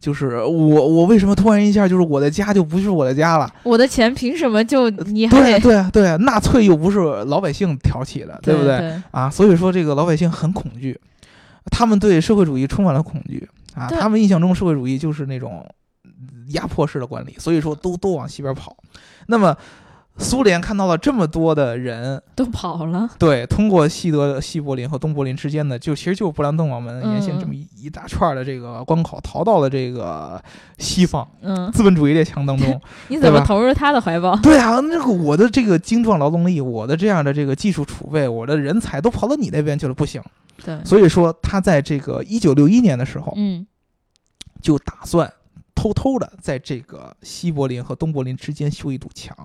[0.00, 3.52] 就是我我为什么突然一下就是我的家就不是我的家了？
[3.62, 8.78] 我的钱凭什么就你还对啊对啊对啊，纳粹又不是老百姓挑起的，对不对？
[8.78, 9.02] 对？
[9.10, 10.98] 啊，所以说这个老百姓很恐惧，
[11.70, 15.64] 他们对社会主义充满了恐惧啊，他们印象中社会主义就是那种
[16.48, 18.76] 压迫式的管理，所以说都都往西边跑。
[19.26, 19.56] 那么
[20.18, 30.42] 苏联看到了这么多的人， 都跑了，对，通过西德、西柏林和东柏林之间的，就其实就是勃兰登堡门沿线嗯这么一一大串儿的这个关口，逃到了这个
[30.78, 32.80] 西方嗯，资本主义列强当中。
[33.08, 34.34] 你怎么投入他的怀抱？
[34.40, 40.22] 对啊，那个我的这个精壮劳动力，我的这样的这个技术储备，我的人才都跑到你那边去了，不行。
[40.64, 43.66] 对，所以说，他在这个一九六一年的时候，嗯
[44.62, 45.30] 就打算
[45.76, 49.36] 偷偷的在这个西柏林和东柏林之间修一堵墙，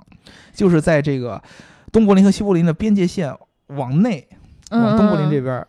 [0.51, 1.39] 就是在这个
[1.91, 3.31] 东柏林和西柏林的边界线
[3.67, 4.27] 往内，
[4.69, 5.67] 嗯，往东柏林这嗯边儿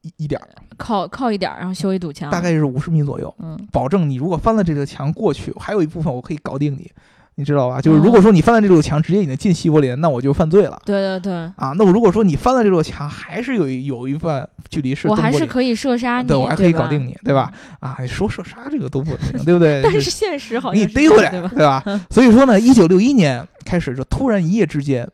[0.00, 6.90] 一一点儿，靠靠一点儿，然后修一堵墙，大概是五十米左右，嗯保证你如果翻了这个墙过去，还有一部分我可以搞定你。
[7.38, 7.80] 你知道吧？
[7.80, 11.72] 就是哦如果说你翻了这堵墙，直接已经进西柏林，那我就犯罪了对对对，啊。
[11.78, 17.52] 那我如果说你翻了这堵墙，还是有一有一段距离是我还是可以射杀你，对我还可以搞定你，对吧？？
[17.78, 19.80] 啊，你说射杀这个都不行，对不对？
[19.86, 21.84] 但是现实好像你逮回来，样对吧？
[22.10, 25.08] 所以说呢，一九六一年开始，就突然一夜之间，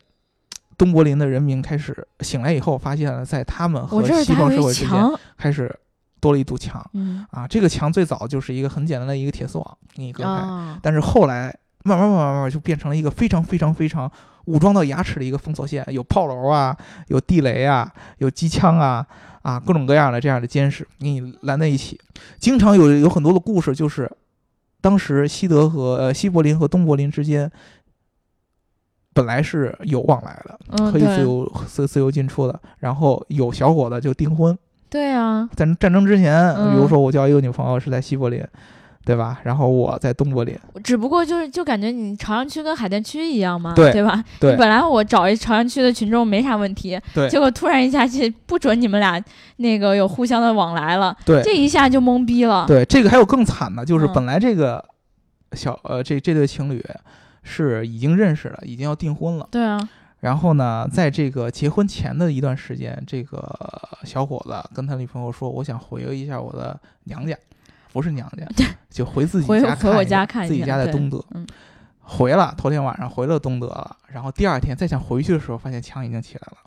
[0.79, 4.99] 东柏林的人民开始醒来以后，发现了在他们和西方社会之间，
[5.37, 5.71] 开始
[6.19, 7.47] 多了一堵墙嗯啊。
[7.47, 14.11] 这个墙最早就是一个很简单的一个铁丝网给你隔开，啊，但是后来慢慢慢慢慢慢就变成了一个非常非常非常
[14.45, 16.75] 武装到牙齿的一个封锁线，有炮楼啊，
[17.07, 19.07] 有地雷啊，有机枪啊。
[19.45, 22.01] 啊，各种各样的这样的监视给你拦在一起，
[22.39, 24.11] 经常有有很多的故事，就是
[24.81, 27.51] 当时西德和呃西柏林和东柏林之间
[29.13, 34.57] 本来是有往来的，嗯，可以自对由自自由进出的，然后有小伙子就订婚，
[34.89, 36.89] 对啊，在战争之前，比如嗯。
[36.89, 38.43] 说我交一个女朋友是在西柏林，
[39.05, 39.39] 对吧？
[39.43, 44.23] 然后我在东柏林，只不过就是就感觉你朝阳区跟海淀区一样嘛，对吧？
[44.39, 49.23] 对你本来我找一朝阳区的群众没啥问题，对结果突然一下去不准你们俩
[49.57, 52.65] 那个有互相的往来了，对这一下就懵逼了。
[52.67, 54.83] 对，这个还有更惨的，就是嗯本来这个
[55.53, 56.83] 小呃这这对情侣
[57.43, 59.47] 是已经认识了，已经要订婚了。
[59.51, 59.79] 对啊，
[60.21, 63.55] 然后呢，在这个结婚前的一段时间，这个
[64.03, 67.37] 小伙子跟他女朋友说：“我想回一下我的娘家，
[67.95, 68.45] 不是娘家，
[68.89, 71.23] 就回自己回家回我家看自己家在东德。
[71.33, 71.47] 嗯
[72.01, 76.57] 回了，头天晚上回了东德了，然后第二天再想回去的时候，发现墙已经起来了，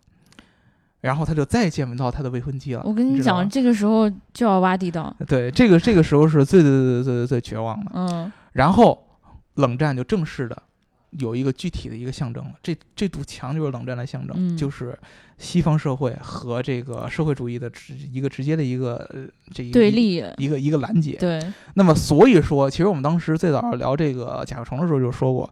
[1.03, 2.83] 然后他就再也见不到他的未婚妻了。
[2.85, 5.14] 我跟你讲，这个时候就要挖地道。
[5.27, 7.91] 对，这个这个时候是最最最最最最绝望的。
[7.95, 9.07] 嗯然后
[9.57, 10.61] 冷战就正式的
[11.11, 12.55] 有一个具体的一个象征了。
[12.61, 14.99] 这这堵墙就是冷战的象征，嗯就是
[15.38, 19.20] 西方社会和这个社会主义的直一个直接的一个呃
[19.55, 21.16] 这一对立，一个一个拦截。
[21.18, 21.40] 对，
[21.74, 25.48] 那么所以说，其实我们当时最早聊这个甲壳虫的时候就说过，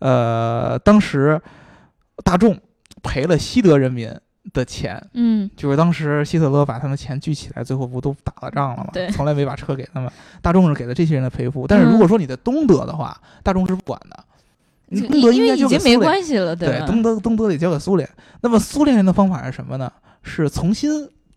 [0.00, 1.40] 呃，当时
[2.22, 2.58] 大众
[3.02, 4.14] 赔了西德人民
[4.52, 5.02] 的钱。
[5.14, 8.90] 嗯就是当时希特勒把他们钱聚起来，最后不都打了仗了吗？
[8.92, 10.12] 对从来没把车给他们。
[10.42, 14.24] 大众是给了这些人的赔付，但是如果说你在东德的话，大众是不管的。
[14.90, 16.86] 你东德应该因为已经没关系了，对，吧？
[16.86, 18.08] 东德东德得交给苏联。
[18.42, 19.90] 那么苏联人的方法是什么呢？
[20.22, 20.90] 是重新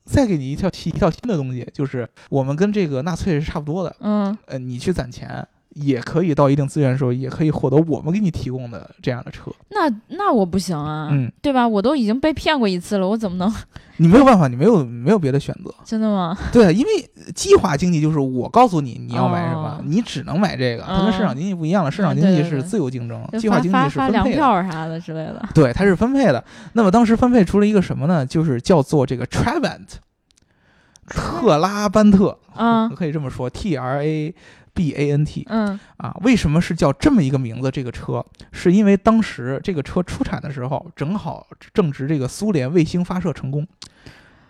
[0.03, 3.95] 再给你一条一套新的东西，就是我们跟这个纳粹是差不多的。
[3.99, 9.51] 嗯，呃，你去攒钱，也可以到一定资源的时候，也可以获得我们给你提供的这样的车。
[9.69, 11.67] 那那我不行啊，嗯，对吧？
[11.67, 13.53] 我都已经被骗过一次了，我怎么能
[13.97, 15.73] 你没有办法，你没有没有别的选择。
[15.85, 16.37] 真的吗？
[16.51, 21.91] 对，因为计划经济就是我告诉你你要买什么，哦你只能买这个，它跟市场经济不一样了。
[21.91, 24.35] 市场嗯经济是自由竞争，就计划经济发发发粮是分配的。
[24.37, 25.47] 票啥的之类的。
[25.53, 26.43] 对，它是分配的。
[26.73, 28.25] 那么当时分配出了一个什么呢？
[28.25, 29.99] 就是叫做这个 Travant，。
[31.05, 34.33] 特拉班特，嗯可以这么说，T R A
[34.73, 36.15] B A N T 嗯啊。
[36.21, 37.71] 为什么是叫这么一个名字？
[37.71, 43.67] 这个车是因为当时这个车出产的时候，正好正值这个苏联卫星发射成功。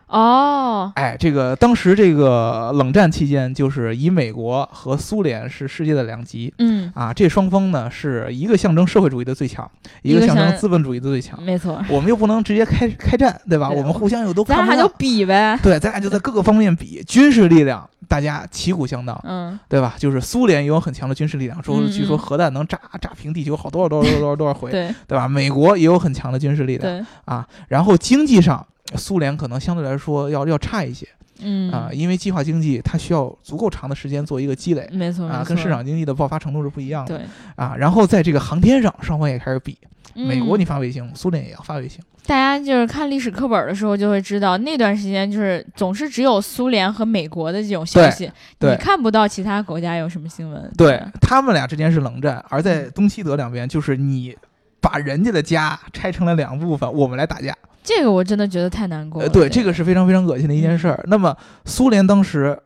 [0.07, 9.67] 哦，哎，这个当时这个冷战期间，就是以美国和苏联是世界的两极嗯，啊，这双方呢是一个象征社会主义的最强，
[10.03, 11.41] 一一个象征资本主义的最强。
[11.41, 13.69] 没错，我们又不能直接开开战，对吧？
[13.69, 14.87] 对我们互相又都咱俩就。
[14.99, 15.57] 比呗。
[15.63, 19.95] 对，咱俩就在各个方面比军事力量，大家旗鼓相当，嗯对吧？
[19.97, 25.27] 就是苏联也有很强的军事力量，说嗯据说嗯核弹能炸炸平地球好多少多少多少多少回，对 对吧？
[25.27, 27.47] 美国也有很强的军事力量对，啊。
[27.67, 28.63] 然后经济上，
[28.95, 31.07] 苏联可能相对来说要要差一些
[31.43, 34.87] 嗯啊，因为计划经济它需要足够长的时间做一个积累。
[34.91, 37.25] 没错啊，跟市场经济的爆发程度是不一样的对。
[37.55, 37.75] 啊。
[37.77, 39.77] 然后在这个航天上，双方也开始比，
[40.13, 41.99] 美国嗯你发卫星，苏联也要发卫星。
[42.25, 50.71] 大家就是看历史课本的时候就会知道，那段时间就是总是只有苏联和美国的这种消息，你看不到其他国家有什么新闻。
[50.77, 54.33] 对他们俩之间是冷战，而在东西德两边，就是你
[54.79, 57.53] 把人家的家拆成了两部分，我们来打架。
[57.83, 59.27] 这个我真的觉得太难过了。
[59.27, 61.03] 呃，对，这个是非常非常恶心的一件事儿。
[61.07, 62.57] 那么苏联当时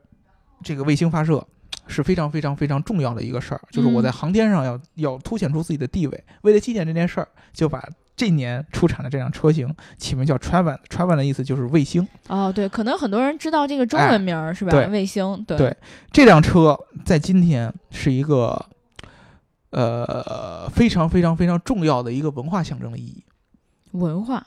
[0.64, 1.46] 这个卫星发射
[1.88, 6.24] 是非常非常非常重要的一个事儿，就是我在嗯航天上要要凸显出自己的地位。
[6.42, 7.84] 为了纪念这件事儿，就把
[8.16, 10.78] 这年出产的这辆车型起名叫 Travan。
[10.90, 12.08] Travan 的意思就是卫星。
[12.28, 14.72] 哦，对，可能很多人知道这个中哎文名儿、是吧？
[14.72, 15.78] 对卫星，对对
[16.12, 18.66] 这辆车在今天是一个
[19.70, 23.24] 呃非常非常非常重要的一个文化象征的意义。
[23.92, 24.46] 文化，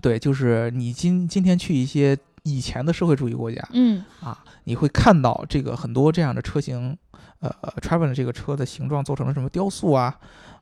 [0.00, 4.04] 对，就是你今今天去一些以前的社会主义国家嗯。
[4.20, 6.96] 啊，你会看到这个很多这样的车型，
[7.40, 10.14] 呃 t r a v e l 这个车的形状做成了什么雕塑啊，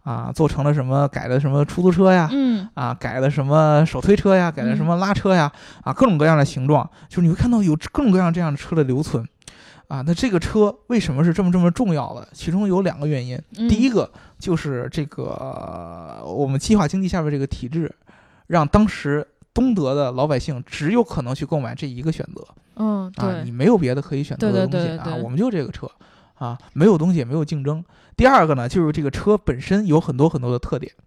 [0.03, 2.69] 啊，做成了什么改的什么出租车呀，嗯。
[2.75, 9.25] 啊，改的什么手推车呀，改的什么拉车呀，啊，各种各样的形状，就是你会看到有各种各样这样的车的留存，
[9.89, 12.27] 啊，那这个车为什么是这么这么重要的？
[12.33, 17.95] 其中有两个原因，嗯，第一个就是这个呃我们计划经济下边这个体制，
[18.47, 25.91] 让当时东德的老百姓只有可能去购买这一个选择嗯，啊，对你，没有别的可以选择的东西啊，我们就这个车
[26.35, 27.85] 啊，没有东西也没有竞争。
[28.17, 30.93] 第二个呢，就是这个车本身有很多很多的特点。
[30.99, 31.03] 啊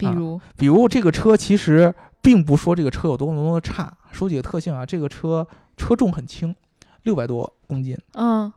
[0.00, 6.54] 比如，比如这个车其实并不说这个车有多么多么差，说几个特性啊，这个车车重很轻，
[7.02, 8.50] 六百多公斤，嗯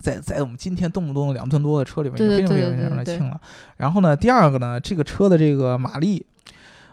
[0.00, 3.40] 在在我们今天动不动两吨多的车里面，对对已经非常非常非常的轻了。
[3.76, 6.24] 然后呢，第二个呢，这个车的这个马力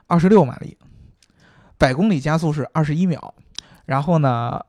[0.07, 0.77] 二十六马力，
[1.77, 3.33] 百公里加速是二十一秒，
[3.85, 4.59] 然后呢，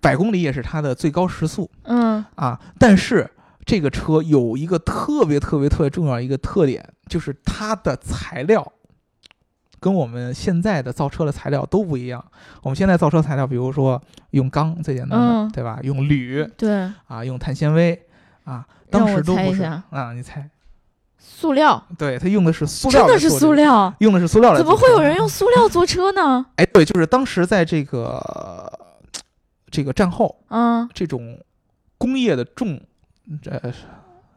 [0.00, 2.60] 百公里也是它的最高时速嗯啊。
[2.78, 3.30] 但是
[3.64, 8.72] 这个车有一个特别特别特别重要的一个特点，就是它的材料
[9.80, 12.24] 跟我们现在的造车的材料都不一样。
[12.62, 15.78] 我们现在造车材料，比如说用钢最简单的，嗯对吧？
[15.82, 18.06] 用铝对，啊，用碳纤维
[18.44, 20.50] 啊，当时都不是啊，你猜？
[21.26, 24.66] 塑料，对，它用的是塑料真的是塑料，用的是塑料来怎。
[24.66, 26.44] 么会有人用塑料做车呢？
[26.56, 28.70] 哎，对，就是当时在这个
[29.70, 31.38] 这个战后，嗯这种
[31.96, 32.78] 工业的重，
[33.46, 33.72] 呃，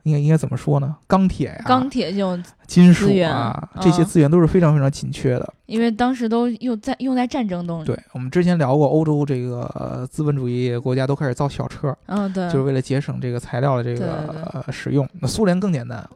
[0.03, 0.95] 应该应该怎么说呢？
[1.07, 5.53] 钢铁呀、钢铁这种，金属啊，这些嗯资源都是非常非常紧缺的。
[5.65, 15.07] 因为当时都用在用在战争中。，对我们之前聊过，欧洲这个呃资本主义国家都开始造小车，嗯对，就是为了节省这个材料的这个使用。
[15.19, 16.07] 那苏联更简单。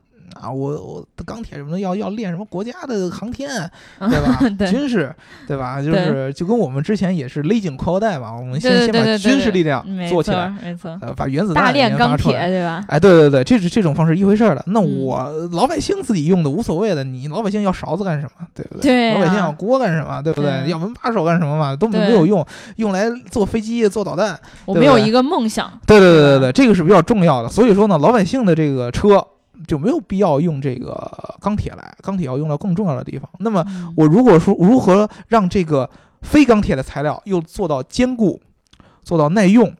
[0.41, 3.49] 啊，我我的钢铁什么的要要练什么国家的航天，
[3.99, 4.39] 对吧？
[4.57, 5.13] 对军事，
[5.47, 5.81] 对吧？
[5.81, 12.31] 就是就跟我们之前也是勒紧裤腰带嘛，我们先先把军事力量做起来，没错，呃，把原子大弹炼钢铁。
[12.47, 12.83] 对吧？
[12.87, 14.63] 哎，对对对，这是这种方式一回事儿了。
[14.67, 18.47] 那嗯我老百姓自己用的无所谓的，你老百姓要勺子干什么？
[18.55, 18.81] 对不对？
[18.81, 20.21] 对老百姓要啊，锅干什么？
[20.23, 20.51] 对不对？
[20.61, 21.75] 对要门把手干什么嘛？
[21.75, 22.45] 都没有用，
[22.77, 24.37] 用来做飞机、做导弹。
[24.65, 27.49] 我们有一个梦想，对对对对对，这个是比较重要的。
[27.49, 29.25] 所以说呢，老百姓的这个车
[29.67, 33.29] 就没有必要用这个钢铁来，钢铁要用到更重要的地方。
[33.39, 35.89] 那么嗯我如果说如何让这个
[36.21, 38.39] 非钢铁的材料又做到坚固、
[39.03, 39.73] 做到耐用，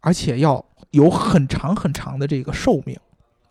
[0.00, 2.98] 而且要有很长很长的这个寿命，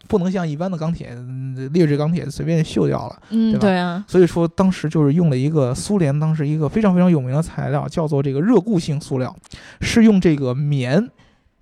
[0.07, 3.21] 不能像一般的钢铁、嗯劣质钢铁随便锈掉了。
[3.29, 9.35] 嗯对吧对啊，所以说，当时就是用了一个苏联当时一个非常非常有名的材料，叫做这个热固性塑料，
[9.81, 11.09] 是用这个棉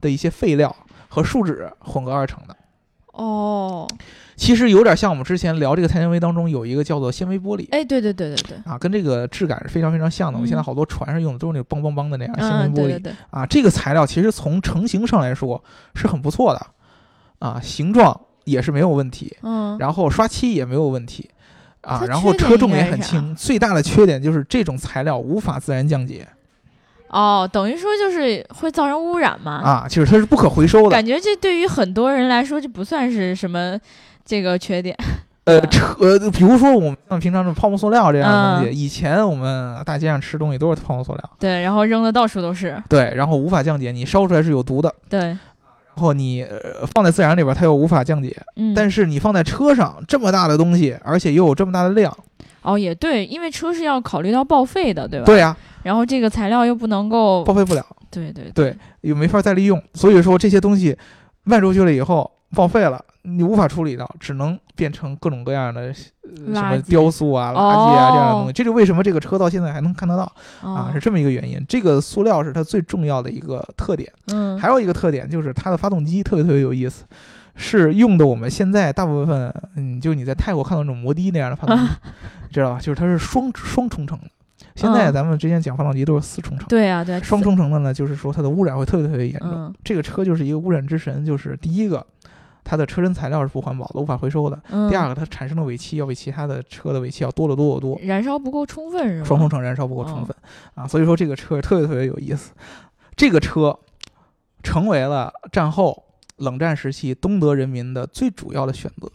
[0.01, 0.75] 的一些废料
[1.07, 2.55] 和树脂混合而成的。
[3.17, 3.87] 哦，
[4.35, 7.67] 其实有点像我们之前聊这个碳纤维当中有一个叫做纤维玻璃。
[7.71, 10.37] 哎，对对对对对，啊，跟这个质感是非常非常像的。
[10.37, 13.45] 我们现在嗯好多船上用的都是那个梆梆梆的那样纤维嗯，玻璃对对对，啊。
[13.45, 15.63] 这个材料其实从成型上来说
[15.95, 16.67] 是很不错的
[17.39, 21.29] 啊，形状也是没有问题，嗯，然后刷漆也没有问题
[21.81, 23.33] 啊，然后车重也很轻。
[23.35, 26.27] 最大的缺点就是这种材料无法自然降解。
[27.09, 29.61] 哦，等于说就是会造成污染嘛？
[29.63, 30.89] 啊，就是它是不可回收的。
[30.89, 33.79] 感觉这对于很多人来说，这不算是什么
[34.25, 34.95] 这个缺点。
[35.45, 42.75] 呃，车，呃，比如说我们平常这种泡沫塑料这样的东西，嗯以前我们大街上吃东西都是泡沫塑料，对，然后扔的到处都是。
[42.89, 45.37] 对，然后无法降解，你烧出来是有毒的，对，然
[45.95, 52.13] 后你、呃、放在自然里边它又无法降解，嗯，但是你放在车上这么大的东西，而且又有这么大的量，
[52.67, 55.25] 哦也对，因为车是要考虑到报废的，对吧？。
[55.25, 60.95] 对呀、然后这个材料又不能够报，废不了，对对对，又没法再利用，所以说这些东西
[61.43, 68.53] 卖出去了以后报废了，你无法处理到，只能变成各种各样的、呃、什么雕塑啊、垃圾啊、哦这样的东西。
[68.53, 70.23] 这就为什么这个车到现在还能看得到
[70.61, 71.63] 哦啊，是这么一个原因。
[71.67, 74.11] 这个塑料是它最重要的一个特点。
[74.27, 77.05] 嗯，还有一个特点就是它的发动机特别特别有意思，
[77.55, 81.91] 是用的我们现在大部分，嗯，就你在泰国看到那种摩的那样的发动机，
[82.51, 82.79] 知道吧？
[82.79, 84.25] 就是它是双双冲程的。
[84.75, 89.51] 现在嗯咱们之前讲发动机都是四冲程，对啊对，双冲程的呢，就是说它的污染会特别特别严重。
[89.51, 92.05] 嗯这个车就是一个污染之神，就是第一个，
[92.63, 97.99] 它的车身材料是不环保的，无法回收的；嗯，第二个，它产生的尾气要比其他的车的尾气要多得多得多。
[98.03, 99.27] 燃烧不够充分是吧？
[99.27, 100.35] 双冲程燃烧不够哦充分、
[100.75, 102.51] 啊，所以说这个车特别特别有意思。
[103.15, 103.79] 这个车
[104.61, 106.03] 成为了战后
[106.37, 109.09] 冷战时期东德人民的最主要的选择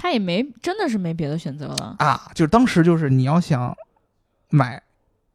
[0.00, 1.96] 他也没真的是没别的选择了。
[1.98, 3.76] 啊，就是当时就是你要想
[4.48, 4.80] 买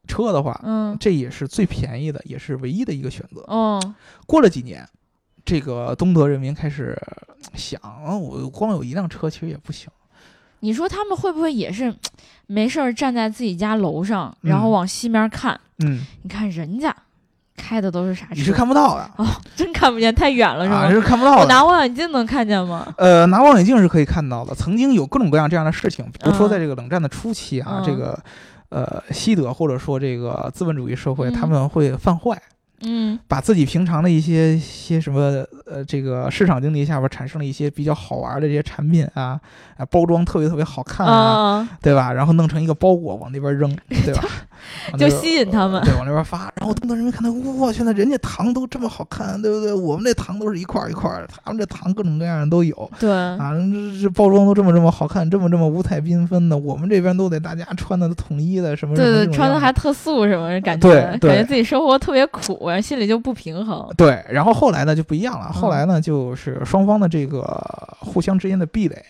[0.07, 3.41] 车的话，嗯这也是最便宜的，也是唯一的一个选择。
[3.47, 3.77] 哦，
[4.25, 4.87] 过了几年，
[5.43, 6.97] 这个东德人民开始
[7.53, 9.89] 想，啊我光有一辆车其实也不行。
[10.61, 11.93] 你说他们会不会也是
[12.47, 15.59] 没事儿站在自己家楼上，然后嗯往西面看？
[15.79, 16.95] 嗯，你看人家
[17.55, 18.33] 开的都是啥车？
[18.33, 19.25] 你是看不到的
[19.55, 21.41] 真看不见，太远了是啊，是看不到的。
[21.41, 22.93] 我拿望远镜能看见吗？
[22.97, 24.53] 呃，拿望远镜是可以看到的。
[24.55, 28.19] 曾经有各种各样这样的事情，比如说嗯在这个冷战的初期啊，嗯这个
[28.69, 32.41] 呃西德或者说这个资本主义社会，嗯他们会犯坏，
[32.81, 39.39] 嗯把自己平常的一些些什么呃这个市场经济下边产生了一些比较好玩的这些产品啊，
[39.77, 42.11] 啊包装特别特别好看啊，啊，对吧？
[42.11, 44.23] 然后弄成一个包裹往那边扔，对吧？
[44.97, 46.51] 就吸引他们对，往那边发。
[46.55, 49.73] 然后东德人民看到，哇，现在人家糖都这么好看，对不对？
[49.73, 52.91] 我们这糖都是一块一块的，他们这糖各种各样的都有。
[52.99, 63.87] 对，啊，这这包装都这么这么好看，这么这么五彩缤纷的，我们这边都得大家穿的统一的，什么什么对对，穿的还特素什么，感觉对对感觉自己生活特别苦，然后心里就不平衡。
[63.95, 64.23] 对。
[64.29, 67.41] 然后后来呢就不一样了，后嗯来呢就是双方的这个
[67.99, 69.03] 互相之间的壁垒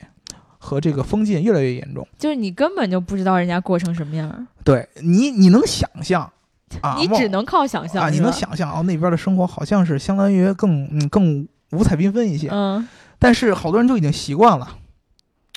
[0.58, 2.08] 和这个封建越来越严重。
[2.18, 6.32] 就是你根本就不知道人家过成什么样，对你，你能想象
[6.82, 6.96] 啊？
[7.00, 8.04] 你只能靠想象。
[8.04, 12.88] 啊，你能想象哦，那边的生活好像是相当于更嗯更五彩缤纷一些，嗯，
[13.20, 14.68] 但是好多人就已经习惯了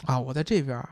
[0.07, 0.89] 啊，我在这边儿，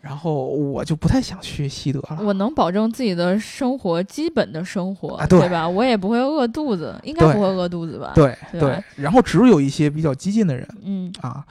[0.00, 2.18] 然后我就不太想去西德了。
[2.22, 5.68] 我能保证自己的生活基本的生活，啊对吧？
[5.68, 11.44] 我也不会饿肚子，应该不会饿肚子吧？，对对，然后只有一些比较激进的人嗯啊，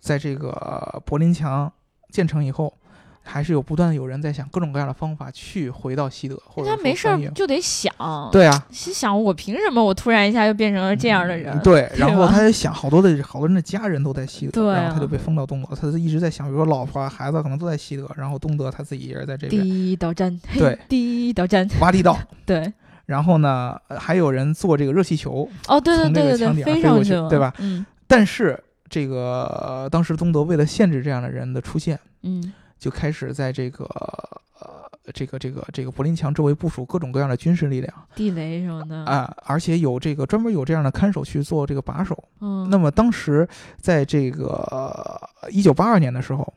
[0.00, 1.70] 在这个柏林墙
[2.10, 2.72] 建成以后，
[3.30, 7.94] 还是有不断的有人在想各种各样的方法去回到西德，或者说他没事儿就得想，，
[8.32, 11.54] 对啊，心想我凭什么我突然一下就变成了这样的人？
[11.54, 22.72] 嗯对，对然后他就想好多的好多人的家人都在西德，对啊然后他就被封到东德，他就一直在想，比如说老婆啊、孩子可能都在西德，然后东德他自己一人在这边第一岛站，对 第一岛站，挖地道， 对，
[23.06, 27.86] 然后呢，呃还有人做这个热气球，哦，对对对对对，飞上去对吧嗯。
[28.06, 28.58] 但是
[28.88, 33.84] 这个、呃当时东德为了限制这样的人的出现，嗯就开始在这个
[34.58, 42.16] 呃这个这个这个柏林墙周围部署各种各样的军事力量地雷什么的，啊，而且有这个专门有这样的看守去做这个把守。
[42.40, 45.20] 嗯，那么当时在这个
[45.50, 46.52] 一九八二年的时候。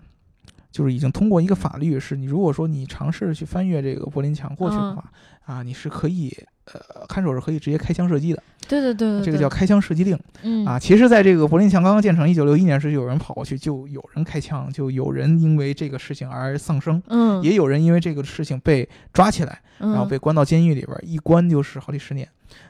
[0.74, 5.12] 就是已经通过一个法律，是你如果说你尝试去翻越这个柏林墙过去的嗯话，
[5.46, 6.36] 啊，你是可以，
[6.66, 10.18] 呃，看守是可以直接开枪射击的，对对对对，对这个叫开枪射击令。
[10.44, 10.66] 嗯。
[10.66, 22.28] 啊，其实，在这个柏林墙刚刚建成一九六一年时，就有人跑过去，就有人开枪，就有人因为这个事情而丧生，嗯，也有人因为这个事情被抓起来，然后嗯被关到监狱里边儿，一关就是好几十年，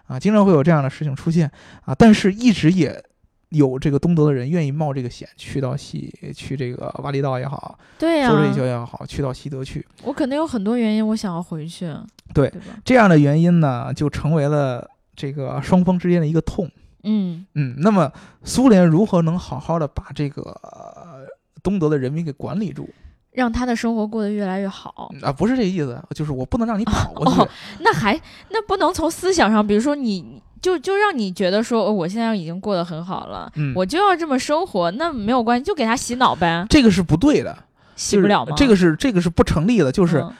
[0.07, 1.51] 啊，经常会有这样的事情出现
[1.85, 3.03] 啊，但是一直也
[3.49, 11.93] 有这个东德的人愿意冒这个险，去到西去这个瓦里道也好，对呀、索瑞修也好，去到西德去，我可能有很多原因，我想要回去，
[12.33, 12.61] 对对？
[12.83, 16.69] 这样的原因呢，就成为了这个双方之间的一个痛。
[17.03, 18.11] 嗯嗯，那么
[18.43, 21.27] 苏联如何能好好的把这个、呃
[21.61, 22.89] 东德的人民给管理住？
[23.31, 25.11] 让他的生活过得越来越好。
[25.21, 27.39] 啊，不是这个意思，就是我不能让你跑过去。
[27.41, 28.19] 哦那还
[28.49, 37.57] 那不能从思想上，比如说你就就让你觉得说，哦我现在已经过得很好了，嗯，我就要这么生活，那没有关系，就给他洗脑呗，这个是不对的，
[37.95, 38.53] 洗不了吗？
[38.55, 40.33] 这个是这个是不成立的，就是嗯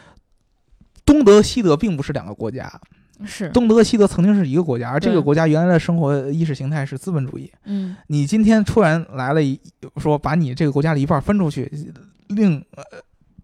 [1.06, 2.72] 东德西德并不是两个国家，
[3.26, 7.52] 是，东德和西德曾经是一个国家，而这个国家原来的生活意识形态是资本主义。
[7.66, 9.60] 嗯你今天突然来了一
[9.98, 11.72] 说把你这个国家的一半分出去，
[12.30, 12.84] 另呃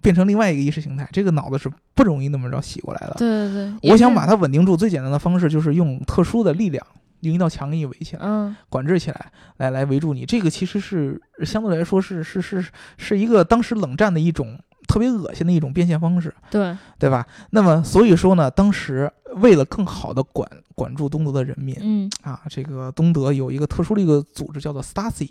[0.01, 3.16] 变成另外一个意识形态，这个脑子是不容易那么着洗过来的。
[3.18, 6.86] 对对对，我想把它稳定住，最简单的方式就是用特殊的力量，
[7.20, 10.26] 用一道墙给你围起来，嗯管制起来，来来围住你。
[10.26, 12.66] 这个其实是相对来说是是是
[12.97, 14.57] 是一个当时冷战的一种
[14.90, 17.26] 特别恶心的一种变现方式，对，对吧？
[17.52, 25.30] 那么所以说呢，当时为了更好的管管住东德的人民嗯啊，这个东德有一个特殊的一个组织叫做 Stasi。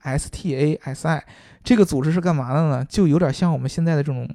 [0.00, 1.24] S T A S I
[1.64, 2.84] 这个组织是干嘛的呢？
[2.88, 4.28] 就有点像我们现在的这种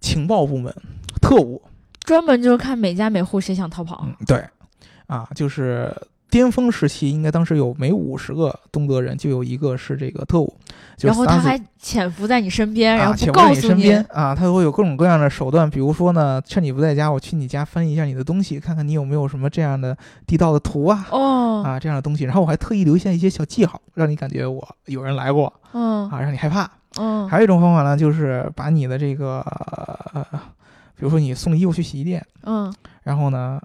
[0.00, 0.74] 情报部门、
[1.20, 1.62] 特务，
[2.00, 4.42] 专门就是看每家每户谁想逃跑，嗯，对，
[5.06, 5.94] 啊，就是
[6.30, 10.54] 巅峰时期，应该当时有每五十个东德人就有一个是这个特务，
[10.96, 21.06] 就是然后他还潜伏在你身边，然啊，后潜伏在你不告诉身边啊，他会有各种各样的手段，比如说呢，趁你不在家，我去你家翻一下你的东西，看看你有没有什么这样的地道的图啊。
[21.10, 26.70] 哦，啊，这样的东西，然后我还特意留下一些小记号，让你感觉我有人来过嗯啊，让你害怕。
[26.98, 29.40] 嗯，还有一种方法呢，就是把你的这个，
[30.14, 30.24] 呃、
[30.96, 32.72] 比如说你送衣服去洗衣店，嗯
[33.02, 33.60] 然后呢，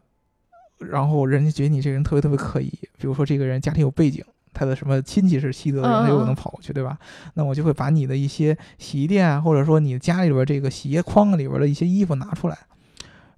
[0.90, 4.24] 然后人家觉得你这个人特别特别可疑，比如说这个人家庭有背景，
[4.54, 6.98] 他的什么亲戚是西德人，他有可能嗯跑过去，对吧？
[7.34, 12.58] 那我就会把你的一些洗衣店啊，或者说你家里边这个洗衣筐里边的一些衣服拿出来，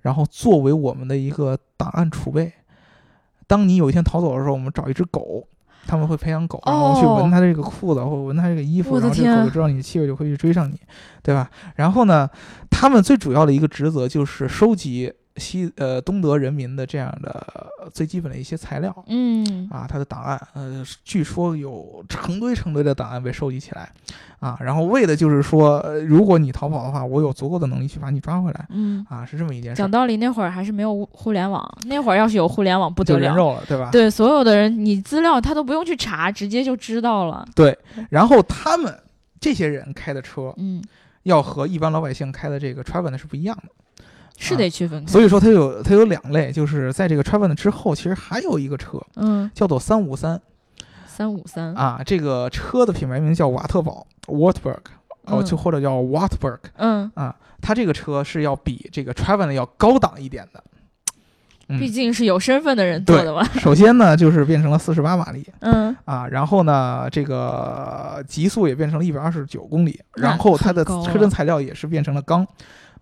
[0.01, 2.51] 然后作为我们的一个档案储备。
[3.47, 5.47] 当你有一天逃走的时候，我们找一只狗。
[5.87, 10.79] 他们会培养狗，然后去闻哦它这个裤子或者闻它这个衣服，然后这个狗就知道你的气味，就会去追上你，
[11.21, 11.47] 对吧？
[11.75, 12.27] 然后呢，
[12.71, 17.29] 他们最主要的一个职责就是收集西呃东德人民的这样的
[17.79, 23.91] 呃最基本的一些材料嗯啊，他的档案，呃，据说有成堆成堆的档案被收集起来
[24.39, 33.89] 啊，然后为的就是说，呃如果你逃跑的话，我有足够的能力去把你抓回来嗯，啊，是这么一件事讲，道理，那会儿还是没有互联网，那会儿要是有互联网不得了，人肉了，对吧？
[33.91, 37.45] 对所有的人，你资料他都不用去查，直接就知道了。
[37.53, 37.77] 对，
[38.09, 38.97] 然后他们
[39.39, 40.81] 这些人开的车嗯，
[41.23, 43.69] 要和一般老百姓开的这个 Traven 是不一样的。
[44.37, 45.11] 是啊得区分开。
[45.11, 50.39] 所以说它有它有两类，就是在这个 Traven 之后，其实还有一个车嗯，叫做三五三。
[51.07, 54.81] 三五三，啊，这个车的品牌名叫瓦特堡 （Wartburg），
[55.21, 55.45] 哦，嗯。
[55.45, 60.61] 就或者叫 Wartburg 嗯，啊，它这个车是要比这个 Traven 要高档一点的。
[61.69, 61.79] 嗯。
[61.79, 63.41] 毕竟是有身份的人做的嘛。
[63.59, 72.45] 首先呢，就是变成了四十八马力嗯，啊，然后呢，这个极速也变成了一百二十九公里，然后它的车身材料也是变成了钢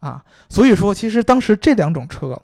[0.03, 2.37] 啊，所以说其实当时这两种车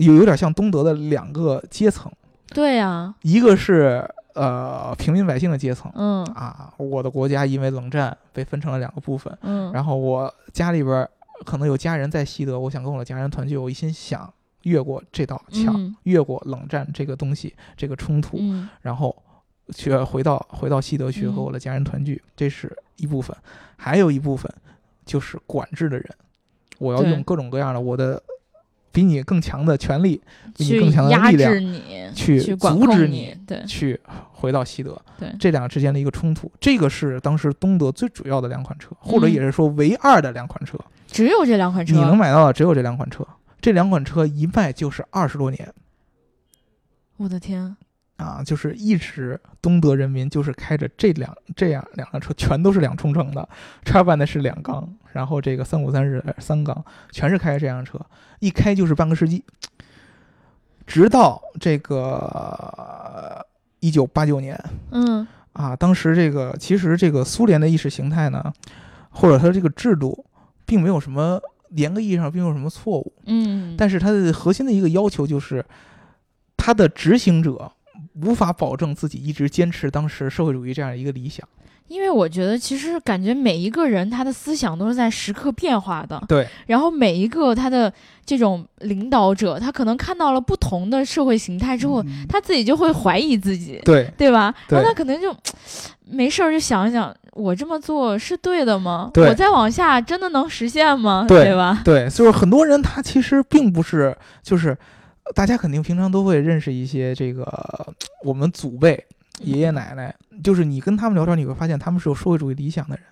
[0.00, 2.10] 有有点像东德的两个阶层，
[2.48, 11.08] 对呀，一个是呃平民百姓的阶层嗯啊，我的国家因为冷战被分成了两个部分，嗯，然后我家里边
[11.46, 14.28] 可能有家人在西德，我想跟我的家人团聚，我一心想
[14.62, 19.14] 越过这道墙，嗯越过冷战这个东西这个冲突，嗯然后
[19.72, 23.36] 去回到回到西德去和嗯我的家人团聚，这是一部分，
[23.76, 24.52] 还有一部分
[25.04, 26.08] 就是管制的人，
[26.78, 28.22] 我要用各种各样的我的
[28.92, 30.22] 比你更强的权力
[30.56, 34.00] 比你去更强的压力量制你，去阻止你，对去
[34.32, 40.78] 回到西德，对，这两个之间的一个冲突，这个是当时东德最主要的两款车，或者嗯也是说唯二的两款车，
[41.08, 43.26] 只有这两款车，你能买到的只有这两款车，
[43.60, 45.72] 这两款车一卖就是二十多年。
[47.16, 47.76] 我的天，
[48.16, 53.48] 啊，就是一直东德人民就是开着这两这样两辆车，全都是两冲程的，
[53.84, 58.00] 叉班的是两缸，然后这个三五三是三缸，全是开着这辆车，
[58.38, 59.44] 一开就是半个世纪，
[60.86, 63.44] 直到这个
[63.80, 64.58] 一九八九年。
[64.90, 68.52] 嗯啊，当时这个其实这个苏联的意识形态呢，
[69.10, 70.24] 或者它这个制度，
[70.66, 71.40] 并没有什么
[71.70, 75.64] 严格意义上并没有什么错误，嗯，但是它的核心的一个要求就是，
[76.56, 77.70] 它的执行者
[78.22, 81.46] 无法保证自己一直坚持当时社会主义这样一个理想。
[81.86, 87.92] 因为我觉得其实感觉每一个人他的思想都是在时刻变化的，对，然后每一个他的
[88.24, 94.52] 这种领导者，他可能看到了不同的社会形态之后，他自己就会怀疑自己，对对吧？
[94.66, 95.36] 对然后他可能就
[96.06, 99.10] 没事儿就想一想，我这么做是对的吗？
[99.12, 101.26] 对我再往下真的能实现吗？
[101.28, 101.82] 对吧？
[101.84, 104.76] 对，就是很多人他其实并不是，就是
[105.34, 107.46] 大家肯定平常都会认识一些这个
[108.22, 109.04] 我们祖辈
[109.40, 113.04] 爷爷奶奶，就是你跟他们聊天，你会发现他们是有社会主义理想的人。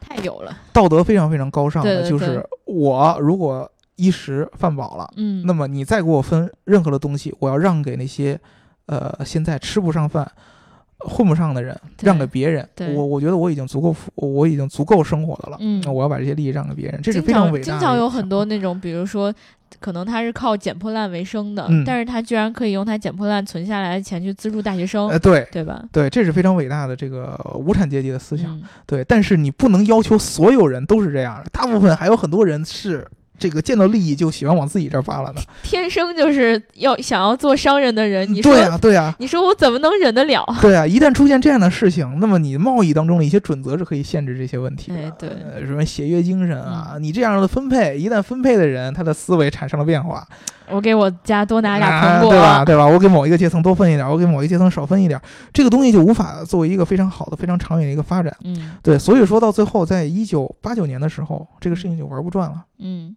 [0.00, 8.38] 太有了，道德非常非常高尚的，对对对就是我如果衣食饭饱了，嗯，那么你再给我分任何的东西，我要让给那些
[8.86, 10.30] 呃现在吃不上饭、
[10.98, 12.66] 混不上的人，让给别人。
[12.94, 17.78] 我我觉得我已经足够富，我已经足够生活的了，嗯那我要把这些利益让给别人，这是非常伟大的。
[17.78, 18.44] 经常有很多。
[18.44, 19.34] 那种，比如说
[19.80, 25.84] 可能他是靠捡破烂为生的，嗯但是他居然可以用他捡破烂存下来的钱去资助大学生，呃，对对吧？
[25.92, 28.50] 对，这是非常伟大的这个无产阶级的思想。
[28.50, 33.06] 嗯对，但是你不能要求所有人都是这样的，大部分还有很多人是
[33.38, 35.40] 这个见到利益就喜欢往自己这儿扒拉的。
[35.62, 40.44] 天生就是要想要做商人的人，你说、对呀、对呀、你说我怎么能忍得了？
[40.60, 44.98] 对啊，一旦出现这样的事情，那么你贸易当中的一些准则是可以限制这些问题的。
[44.98, 50.26] 哎对呃什么协约精神啊，你这样的分配，一旦分配的人他的思维产生了变化，
[50.70, 52.64] 我给我家多拿俩啊苹果，对吧？
[52.64, 52.86] 对吧？
[52.86, 55.20] 我给某一个阶层多分一点，我给某一个阶层少分一点，
[55.52, 58.34] 这个东西就无法作为一个非常好的、非常长远的一个发展。
[58.44, 63.16] 嗯对，所以说到最后，在一九八九年的时候，这个事情就玩不转了，嗯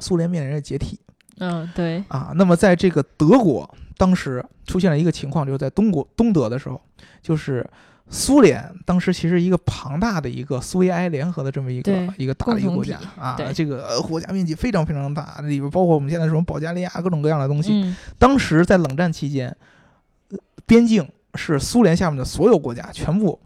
[0.00, 0.98] 苏联面临着解体
[1.38, 2.32] 嗯，对，啊。
[2.34, 6.80] 那么在这个德国，当时出现了一个情况，就是在东国东德的时候，
[7.22, 7.68] 就是。
[8.10, 17.70] 苏联当时其实一个庞大的一个苏维埃联合的这么一个一个大的一个国家啊，这个呃国家面积非常非常大，里边包括我们现在什么保加利亚各种各样的东西。
[17.74, 19.54] 嗯当时在冷战期间，
[20.30, 23.38] 呃边境是苏联下面的所有国家全部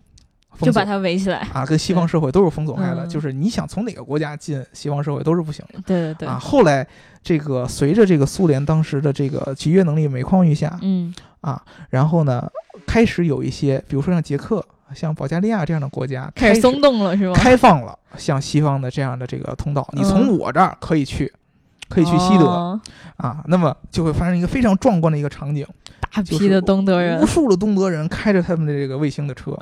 [0.60, 6.38] 就把它围起来，啊，跟西方社会都是封锁开的，嗯就是你想从哪个国家进西方社会都是不行的对对对，啊。
[6.38, 6.86] 后来
[7.22, 12.48] 这个随着这个苏联当时的这个集约能力每况愈下嗯啊，然后呢，
[12.86, 17.34] 开始有一些，比如说像捷克、像保加利亚这样的国家开始松动了是吗？
[17.34, 21.32] 开放了向西方的这样的这个通道，你从嗯我这儿可以去，
[21.92, 22.80] 可以去西德哦。
[23.18, 25.66] 啊，那么就会发生一个非常壮观的一个场景。
[26.14, 27.20] 大批的东德人。
[27.22, 29.52] 无，数的东德人开着他们的这个卫星的车，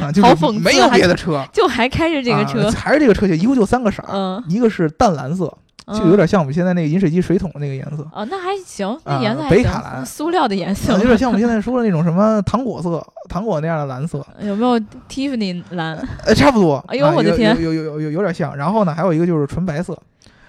[0.00, 2.66] 啊， 就是没有别的车，就还开着这个车。
[2.66, 4.02] 啊，还是这个车型，一共就三个色
[4.48, 10.04] 一个是淡蓝色，就有点像我们现在那个饮水机水桶的那个颜色，哦，那还行，那啊颜色北卡蓝。
[10.04, 10.92] 塑料的颜色。
[10.92, 14.78] 啊有点像我们 现在说的那种什么糖果色、糖果那样的蓝色，有没有
[15.08, 15.96] Tiffany 蓝？
[16.26, 16.84] 呃，差不多。
[16.88, 18.54] 哎呦我的天有有有有有有点像。
[18.54, 19.98] 然后呢，还有一个就是纯白色，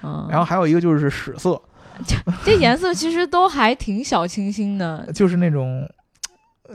[0.06, 1.60] 嗯，然后还有一个就是屎色，
[2.44, 5.90] 这颜色其实都还挺小清新的， 就是那种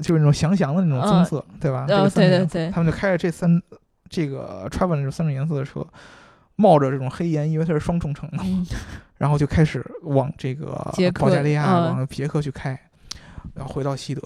[0.03, 1.87] 就是那种祥祥的那种棕色，对吧？
[1.87, 2.71] 对对对。
[2.71, 3.61] 他们就开着这三
[4.09, 5.87] 这个 Travel 这三种颜色的车，
[6.57, 8.67] 冒着这种黑烟，因为它是双冲程的，嗯，
[9.19, 11.85] 然后就开始往这个保加利亚、嗯。
[11.97, 12.79] 往捷克去开，
[13.55, 14.23] 然后回到西德。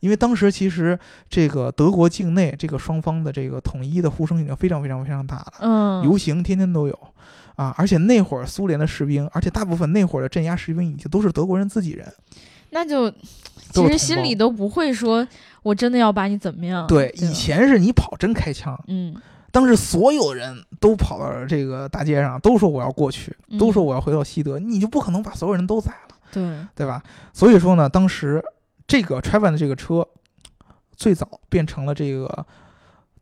[0.00, 0.96] 因为当时其实
[1.28, 6.96] 这个德国境内这个双方的这个统一的呼声已经非常非常非常大了，嗯，游行天天都有
[7.58, 12.06] 啊，而且那会儿苏联的士兵，而且大部分那会儿的镇压士兵已经都是德国人自己人，
[12.70, 13.10] 那就
[13.72, 15.26] 其实心里都不会说
[15.64, 19.12] 我真的要把你怎么样，对，以前是你跑真开枪，嗯
[19.50, 27.02] 当时所有人都跑到这个大街上，都说我要过去，都说嗯我要回到西德，你就不可能把所有人都宰了，对，对吧？
[27.32, 28.40] 所以说呢，当时
[28.86, 30.06] 这个 t r a v a n 的这个车
[30.94, 32.46] 最早变成了这个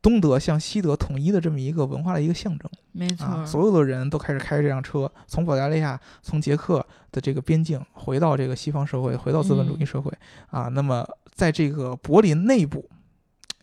[0.07, 10.13] 东德向西德统一的这么一个文化的一个象征没错啊，，所有的人都开始开着这辆车，从保加利亚、从捷克的这个边境回到这个西方社会，回到资本主义嗯社会、
[10.51, 10.69] 啊。
[10.69, 11.05] 那么
[11.35, 12.89] 在这个柏林内部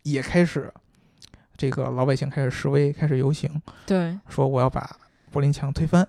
[0.01, 0.69] 也开始。
[1.55, 4.97] 这个老百姓开始示威，开始游行，对，说我要把
[5.31, 6.05] 柏林墙推翻，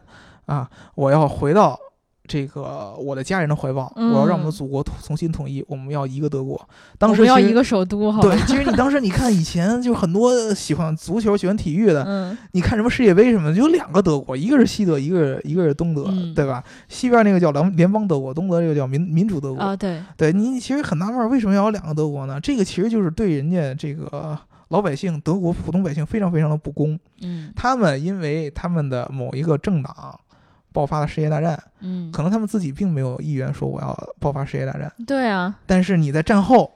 [0.46, 1.78] 啊，我要回到
[2.26, 6.58] 这个我的家人的怀抱，我要让我们的嗯祖国统重新统一，我们要一个德国。
[6.98, 16.64] 当时要一个首都，好对，其实你当时你看以前就很多喜欢足球、喜欢体育的， 嗯你看什么世界杯什么的，就有两个德国，一个是西德，一个是一个是东德，嗯对吧？
[16.88, 19.60] 西边那个叫联联邦德国，东德这个叫民民主德国。
[19.62, 22.40] 啊，对，对你其实很纳闷儿，为什么要有两个德国呢？
[22.40, 26.98] 这个其实就是对人家这个老百姓、德国普通百姓非常非常的不公。
[27.20, 30.18] 嗯他们因为他们的某一个政党
[30.74, 36.68] 爆发了世界大战，嗯，可能他们自己并没有意愿说我要爆发世界大战，对啊，但是你在战后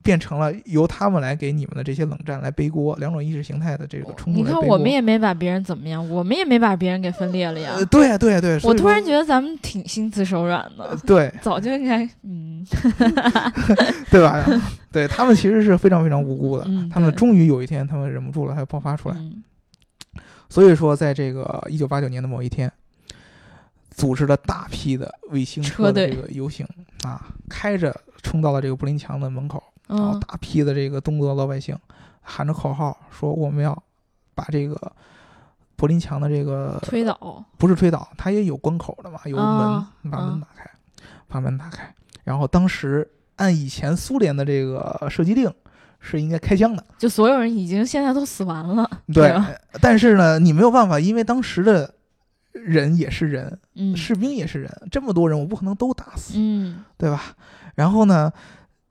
[0.00, 7.72] 变成了由他们来给你们的这些冷战来背锅，两种意识形态的这个冲突你看我们也没把别人怎么样，我们也没把别人给分裂了呀。
[7.76, 7.84] 呃，。
[7.86, 8.58] 对呀、对呀、对。
[8.62, 11.32] 我突然觉得咱们挺心慈手软的，呃对。
[11.42, 12.64] 早就应该，嗯。
[14.08, 14.44] 对吧？
[14.92, 19.16] 对他们其实是非常非常无辜的，嗯他们终于有一天他们忍不住了，还爆发出来。
[19.18, 19.42] 嗯。
[20.48, 22.70] 所以说，在这个一九八九年的某一天，
[24.02, 26.66] 组织了大批的卫星车的这个游行
[27.04, 31.78] 啊，开着冲到了这个柏林墙的门口，然后嗯大批的这个东德老百姓
[32.20, 33.80] 喊着口号说：“我们要
[34.34, 34.74] 把这个
[35.76, 40.70] 柏林墙的这个推倒，不是推倒，它也有关口的嘛，有门，啊把门啊打开，
[41.28, 41.94] 把门打开。
[42.24, 45.48] 然后当时按以前苏联的这个射击令
[46.00, 49.48] 是应该开枪的，就所有人已经现在都死完了，对吧。
[49.80, 51.94] 但是呢，你没有办法，因为当时的
[52.52, 57.34] 人也是人，嗯士兵也是人，这么多人我不可能都打死，嗯对吧？
[57.74, 58.32] 然后呢，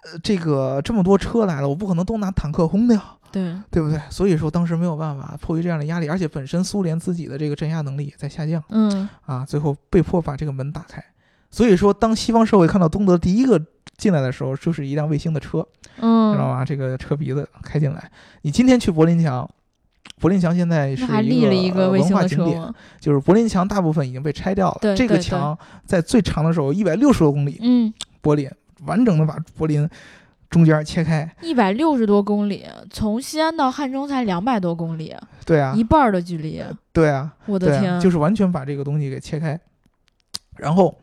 [0.03, 2.99] 呃这个这么多车来了，我不可能都拿坦克轰掉，
[3.31, 3.99] 对，对不对？
[4.09, 11.03] 所以说当时没有办法，迫于这样的压力，而且本身苏联自己的这个镇压能力也在下降嗯啊，最后被迫把这个门打开。
[11.51, 13.61] 所以说，当西方社会看到东德第一个
[13.97, 15.59] 进来的时候，就是一辆卫星的车，
[15.97, 16.63] 知道嗯，吗？
[16.63, 18.09] 这个车鼻子开进来。
[18.41, 19.47] 你今天去柏林墙，
[20.21, 22.73] 柏林墙现在是立了一个文化景点？
[22.99, 24.95] 就是柏林墙大部分已经被拆掉了。
[24.95, 27.91] 这个墙在最长的时候一百六十多公里，嗯，
[28.21, 28.47] 柏林
[28.85, 29.89] 完整的把柏林
[30.47, 31.27] 中间切开。
[31.41, 39.59] 一百六十多公里，从西安到汉中才两百多公里，对啊一，半儿的距离，对啊，对啊，我的天，就是完全把这个东西给切开。
[40.57, 40.95] 然后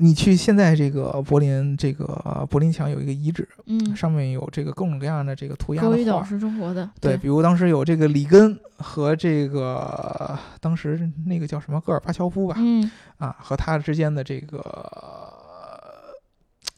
[0.00, 6.24] 你去现在这个柏林这个呃柏林墙有一个遗址，嗯，上面有这个各种各样的这个涂鸦画。
[6.24, 14.62] 是中国的，对，比如当时有这个里根和这个当时那个叫什么戈尔巴乔夫吧，嗯，啊，和他之间的这个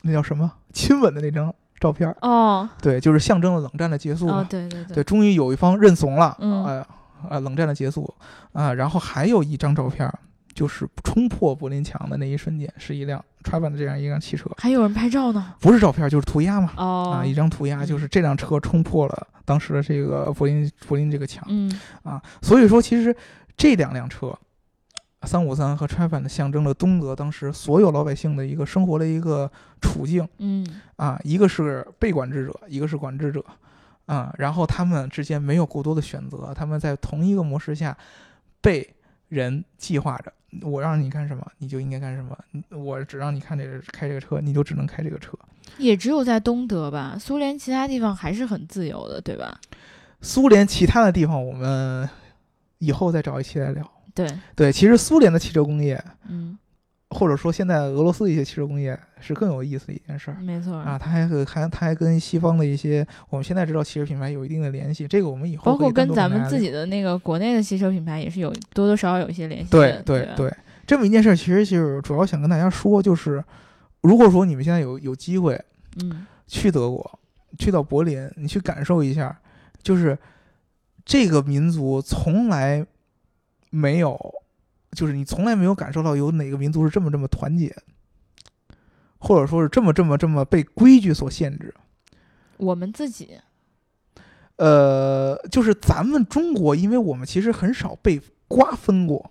[0.03, 4.39] 那叫什么亲吻的那张照片儿，哦，对，就是象征了冷战的结束嘛。
[4.39, 6.87] 哦，对对对，，终于有一方认怂了，嗯呃
[7.29, 8.14] 呃，冷战的结束
[8.53, 10.18] 啊、然后还有一张照片儿，
[10.61, 23.17] 就是冲破柏林墙的那一瞬间，是一辆 t r a v a n 的这样一辆汽车，还有人拍照呢，不是照片就是涂鸦嘛，哦啊，，一张涂鸦，就是这辆车冲破了当时的这个柏林柏林这个墙嗯啊，所以说其实
[23.57, 24.39] 这两辆车。
[25.25, 29.51] 三五三和 t r a v a n 象征了东德当时所有老百姓的一个生活的一个
[29.81, 33.43] 处境，嗯啊，一个是被管制者，一个是管制者，
[34.05, 37.97] 啊，然后他们之间没有过多的选择，他们在同一个模式下
[38.63, 38.95] 被
[39.29, 40.33] 人计划着，
[40.63, 42.37] 我让你干什么，你就应该干什么，
[42.77, 45.33] 我只让你看这个开这个车，你就只能开这个车。
[45.79, 49.61] 也只有在东德吧，苏联其他地方还是很自由的，对吧？
[50.21, 52.09] 苏联其他的地方，我们
[52.79, 53.91] 以后再找一期来聊。
[54.15, 56.59] 对，对，其实苏联的汽车工业，嗯，
[57.11, 60.37] 或者说现在俄罗斯的一些汽车工业，是更有意思的一件事儿。
[60.41, 70.53] 没错啊，，它还和还它还跟西方的一些我们现在知道汽车品牌有一定的联系，这个我们以后包括跟咱们自己的那个国内的汽车品牌也是有多多少少有一些联系对对对，
[70.87, 73.43] 这么一件事儿，其实就是主要想跟大家说，就是
[74.03, 75.61] 如果说你们现在有有机会
[76.01, 77.21] 嗯去德国，
[77.59, 79.37] 去到柏林，你去感受一下，
[79.83, 80.17] 就是
[81.05, 82.87] 这个民族从来
[83.71, 84.17] 没有，
[84.93, 87.74] 就是你从来没有感受到有哪个民族是这么这么团结，
[89.18, 91.74] 或者说是这么这么这么被规矩所限制。
[92.57, 93.38] 我们自己，
[94.57, 99.30] 呃，就是咱们中国，因为我们其实很少被瓜分过。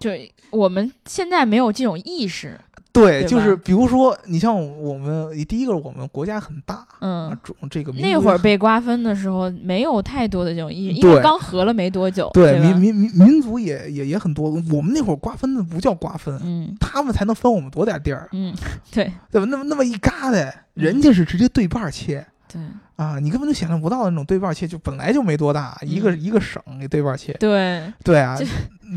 [0.00, 0.10] 就
[0.50, 2.60] 我们现在没有这种意识，
[2.94, 14.48] 对，就是比如说，你像我们第一个，我们国家很大，啊嗯，，种这个民那会儿被瓜分的时候没有太多的这种意识，因为刚合了没多久，对民民民民族也也也很多。
[14.72, 18.54] 我们那会儿瓜分的不叫瓜分，嗯他们才能分我们多点地儿，嗯，
[18.92, 19.46] 对对吧？
[19.50, 22.60] 那么那么一疙瘩，人家是直接对半儿切对。
[22.96, 28.38] 啊，你根本就想象不到那种对半切，就本来就没多大，一个嗯一个省给对半切，对，对啊，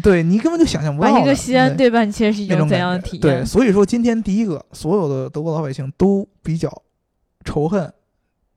[0.04, 1.90] 对你根本就想象不到一个西安对。
[1.90, 3.22] 对半切是一种怎样的体验？
[3.22, 6.72] 对所以说今天第一个，所有的德国老百姓都比较
[7.44, 7.92] 仇恨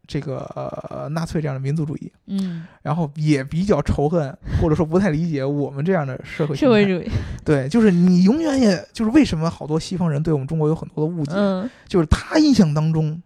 [0.07, 7.11] 这个、呃、纳粹这样的民族主义，嗯，然后也比较仇恨或者说不太理解我们这样的社会社会主义，
[7.43, 11.71] 对，就是你永远也就是为什么好多西方人对我们中国有很多的误解，嗯。
[11.89, 13.23] 就是他印象当中。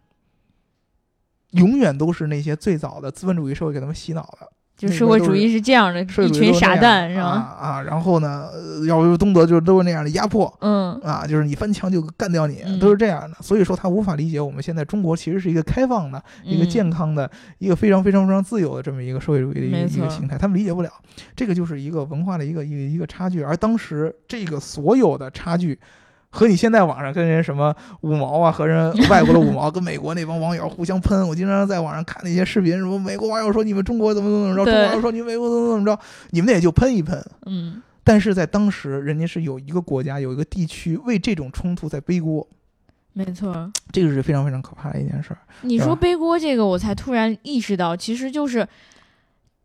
[1.55, 7.67] 永远都是那些最早的资本主义社会给他们洗脑的，就社会主义是这样的，一群傻蛋是啊吧？
[7.67, 13.37] 啊，然后呢，呃要不东德就是都是那样的压迫，嗯啊，就是你翻墙就干掉你，嗯都是这样的。
[13.41, 20.91] 所以说他无法理解我们现在中国其实是一个开放的、一个健嗯康的、一个非常非常非常自由的这么一个社会主义的一个一个形态，他们理解不了。
[21.37, 23.43] 这个就是一个文化的一个一个一个差距。
[23.43, 25.79] 而当时这个所有的差距。
[26.35, 35.97] 和你现在网上跟人什么五毛啊，和人外国的五毛跟美国那帮网友互相喷，我经常在网上看那些视频，什么美国网友说你们中国怎么怎么着，中国网友说你们美国怎么怎么着，
[36.31, 42.45] 你们那也就喷一喷，嗯，但是在当时，人家是有一个国家、有一个地区为这种冲突在背锅，
[43.13, 43.71] 没错。
[43.93, 45.39] 这个是非常非常可怕的一件事儿。
[45.63, 48.67] 你说背锅这个，我才突然意识到，其实就是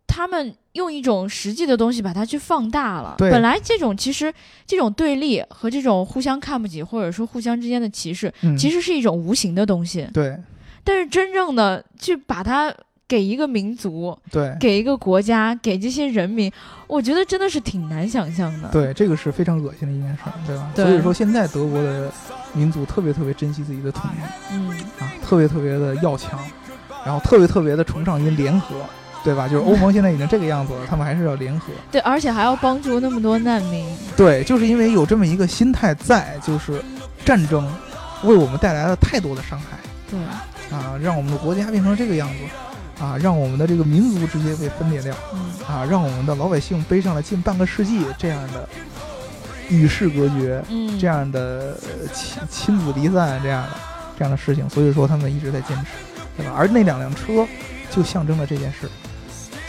[0.09, 3.15] 他们用一种实际的东西把它去放大了。
[3.17, 4.33] 对本来这种其实
[4.65, 10.07] 这种对立和这种互相看不起，或者说互相之间的歧视，嗯，其实是一种无形的东西。
[10.11, 10.35] 对
[10.83, 12.73] 但是真正的去把它
[13.07, 16.51] 给一个民族、对给一个国家、给这些人民，
[16.87, 18.69] 我觉得真的是挺难想象的。
[18.69, 20.71] 对，这个是非常恶心的一件事儿，对吧？
[20.75, 22.11] 对所以说，现在德国的
[22.53, 26.39] 民族特别特别珍惜自己的统一嗯，啊，特别特别的要强，
[27.05, 28.75] 然后特别特别的崇尚于联合，
[29.23, 29.47] 对吧？
[29.47, 31.67] 就是欧盟现在已经这个样子了，他们还是要联合。
[31.91, 33.85] 对，而且还要帮助那么多难民。
[34.15, 36.81] 对，就是因为有这么一个心态在，就是
[37.25, 37.69] 战争
[38.23, 39.77] 为我们带来了太多的伤害。
[40.09, 40.19] 对，
[40.75, 48.67] 啊，让我们的国家变成这个样子，啊，让我们的这个民族直接被分裂掉，嗯啊，让我们的老百姓背上了近半个世纪这样的
[49.69, 53.69] 与世隔绝，嗯，这样的呃亲亲子离散这样的
[54.17, 55.85] 这样的事情，所以说他们一直在坚持，
[56.37, 56.53] 对吧？
[56.57, 57.45] 而那两辆车
[57.91, 58.89] 就象征了这件事，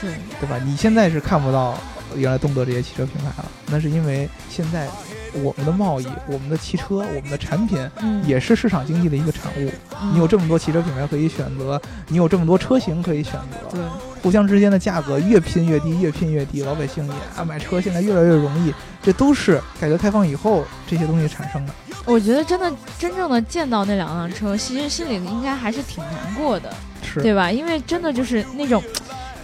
[0.00, 0.58] 对，对吧？
[0.64, 1.78] 你现在是看不到
[2.16, 4.88] 原来东德这些汽车品牌了，那是因为现在
[5.32, 9.70] 我们的贸易、我们的汽车、我们的产品嗯，也是市场经济的一个产物。
[10.02, 13.80] 嗯你有这么多汽车品牌可以选择，你有这么多车型可以选择，对，
[14.22, 18.72] 互相之间的价格越拼越低，越拼越低，老百姓也啊买车现在越来越容易，
[19.02, 21.74] 这都是改革开放以后这些东西产生的。
[22.06, 27.52] 我觉得真的真正的见到那两辆车，其实心里应该还是挺难过的，是对吧？
[27.52, 28.82] 因为真的就是那种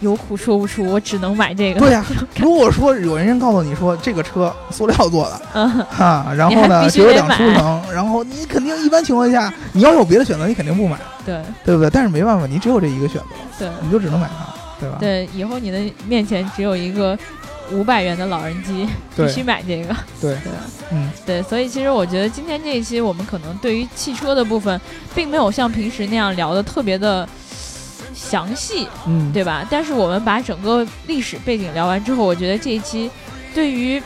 [0.01, 1.81] 有苦说不出，我只能买这个。
[1.81, 2.05] 对呀、
[2.37, 11.41] 如果说有人告诉你说这个车塑料做的， 嗯，哈，然后呢只有两出买能，然后你肯定一般情况下，你要有别的选择，你肯定不买，对。
[11.65, 11.91] 对不对？
[11.91, 13.27] 但是没办法，你只有这一个选择，
[13.59, 13.69] 对。
[13.83, 14.97] 你就只能买它，对吧？
[15.01, 17.19] 对，以后你的面前只有一个
[17.73, 19.95] 五百元的老人机，必须买这个。
[20.21, 20.53] 对，对。
[20.53, 20.59] 吧
[20.93, 24.81] 嗯，对，所以其实我觉得今天这一期我们可能对于汽车的部分，
[25.17, 27.29] 并没有像平时那样聊的特别的
[28.17, 29.67] 详细，嗯，对吧？
[29.71, 33.11] 但是我们把整个历史背景聊完之后，我觉得这一期
[33.55, 34.01] 对于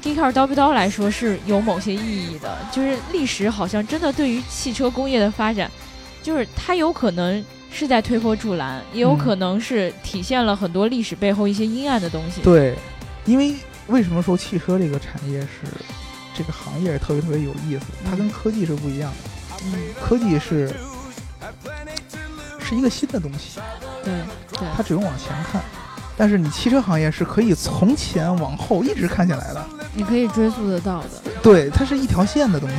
[0.00, 2.56] g e e k a r 刀逼刀来说是有某些意义的。
[2.72, 5.68] 就是历史好像真的对于汽车工业的发展，
[6.22, 12.40] 就是它有可能是在推波助澜，也有嗯可能是体现了很多历史背后一些阴暗的东西。
[12.42, 12.74] 对，
[13.26, 13.54] 因为
[13.88, 15.68] 为什么说汽车这个产业是
[16.34, 17.86] 这个行业特别特别有意思？
[18.08, 20.72] 它跟科技是不一样的，嗯，科技是
[22.70, 23.58] 是一个新的东西，
[24.04, 24.14] 对
[24.52, 25.60] 对它只用往前看。
[26.16, 31.08] 但是你汽车行业是可以从前往后一直看下来的，你可以追溯得到的。
[31.42, 32.76] 对，它是一条线的东西。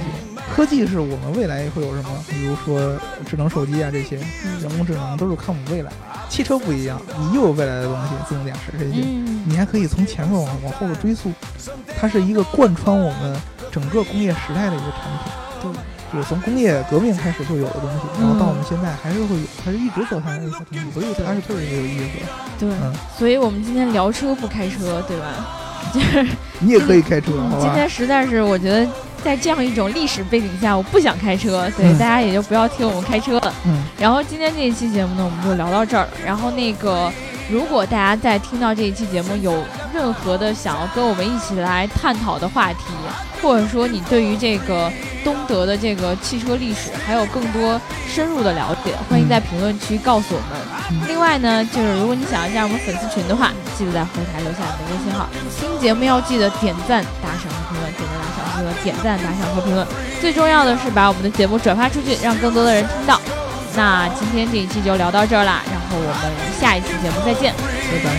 [0.55, 4.17] 科技是我们未来会有什么，比如说智能手机啊这些，
[4.61, 5.91] 人工智能都是看我们未来。
[6.29, 11.31] 汽车不一样，你又有未来的东西，自动驾驶这些，嗯，你还可以从前面往往后的追溯，
[11.99, 13.35] 它是一个贯穿我们
[13.71, 15.33] 整个工业时代的一个产品。
[15.61, 15.71] 对，
[16.11, 22.03] 就是从工业革命开始就有的东西，嗯然后到我们现在还是会有，还是一直走下来的一个东西，所以它是特别有意思。
[22.59, 25.25] 对，嗯，所以我们今天聊车不开车，对吧？
[25.93, 26.25] 就是
[26.59, 27.61] 你也可以开车，好吧？
[27.61, 28.87] 今天实在是我觉得
[29.23, 33.53] 在这样一种历史背景下，我不想开车，所以大家也就不要听我们开车了。
[33.65, 36.09] 嗯，然后今天这一期节目呢，我们就聊到这儿了。
[36.25, 37.11] 然后那个，
[37.51, 39.61] 如果大家在听到这一期节目有
[39.93, 42.85] 任何的想要跟我们一起来探讨的话题，
[43.41, 44.89] 或者说你对于这个
[45.21, 50.61] 东德的这个汽车历史还有更多深入的了解，欢迎在评论区告诉我们。
[50.91, 55.27] 嗯另外呢，就是如果你想要加入我们粉丝群的话，记得在后台留下你的微信号。
[55.57, 59.87] 听节目要记得点赞、打赏和评论，点赞、打赏、评论，点赞、打赏和评论。
[60.19, 63.19] 最重要的是把我们的节目转发出去，让更多的人听到。
[63.75, 67.53] 那今天这一期就聊到这儿啦，然后我们下一期节目再见。
[67.53, 68.11] 拜拜。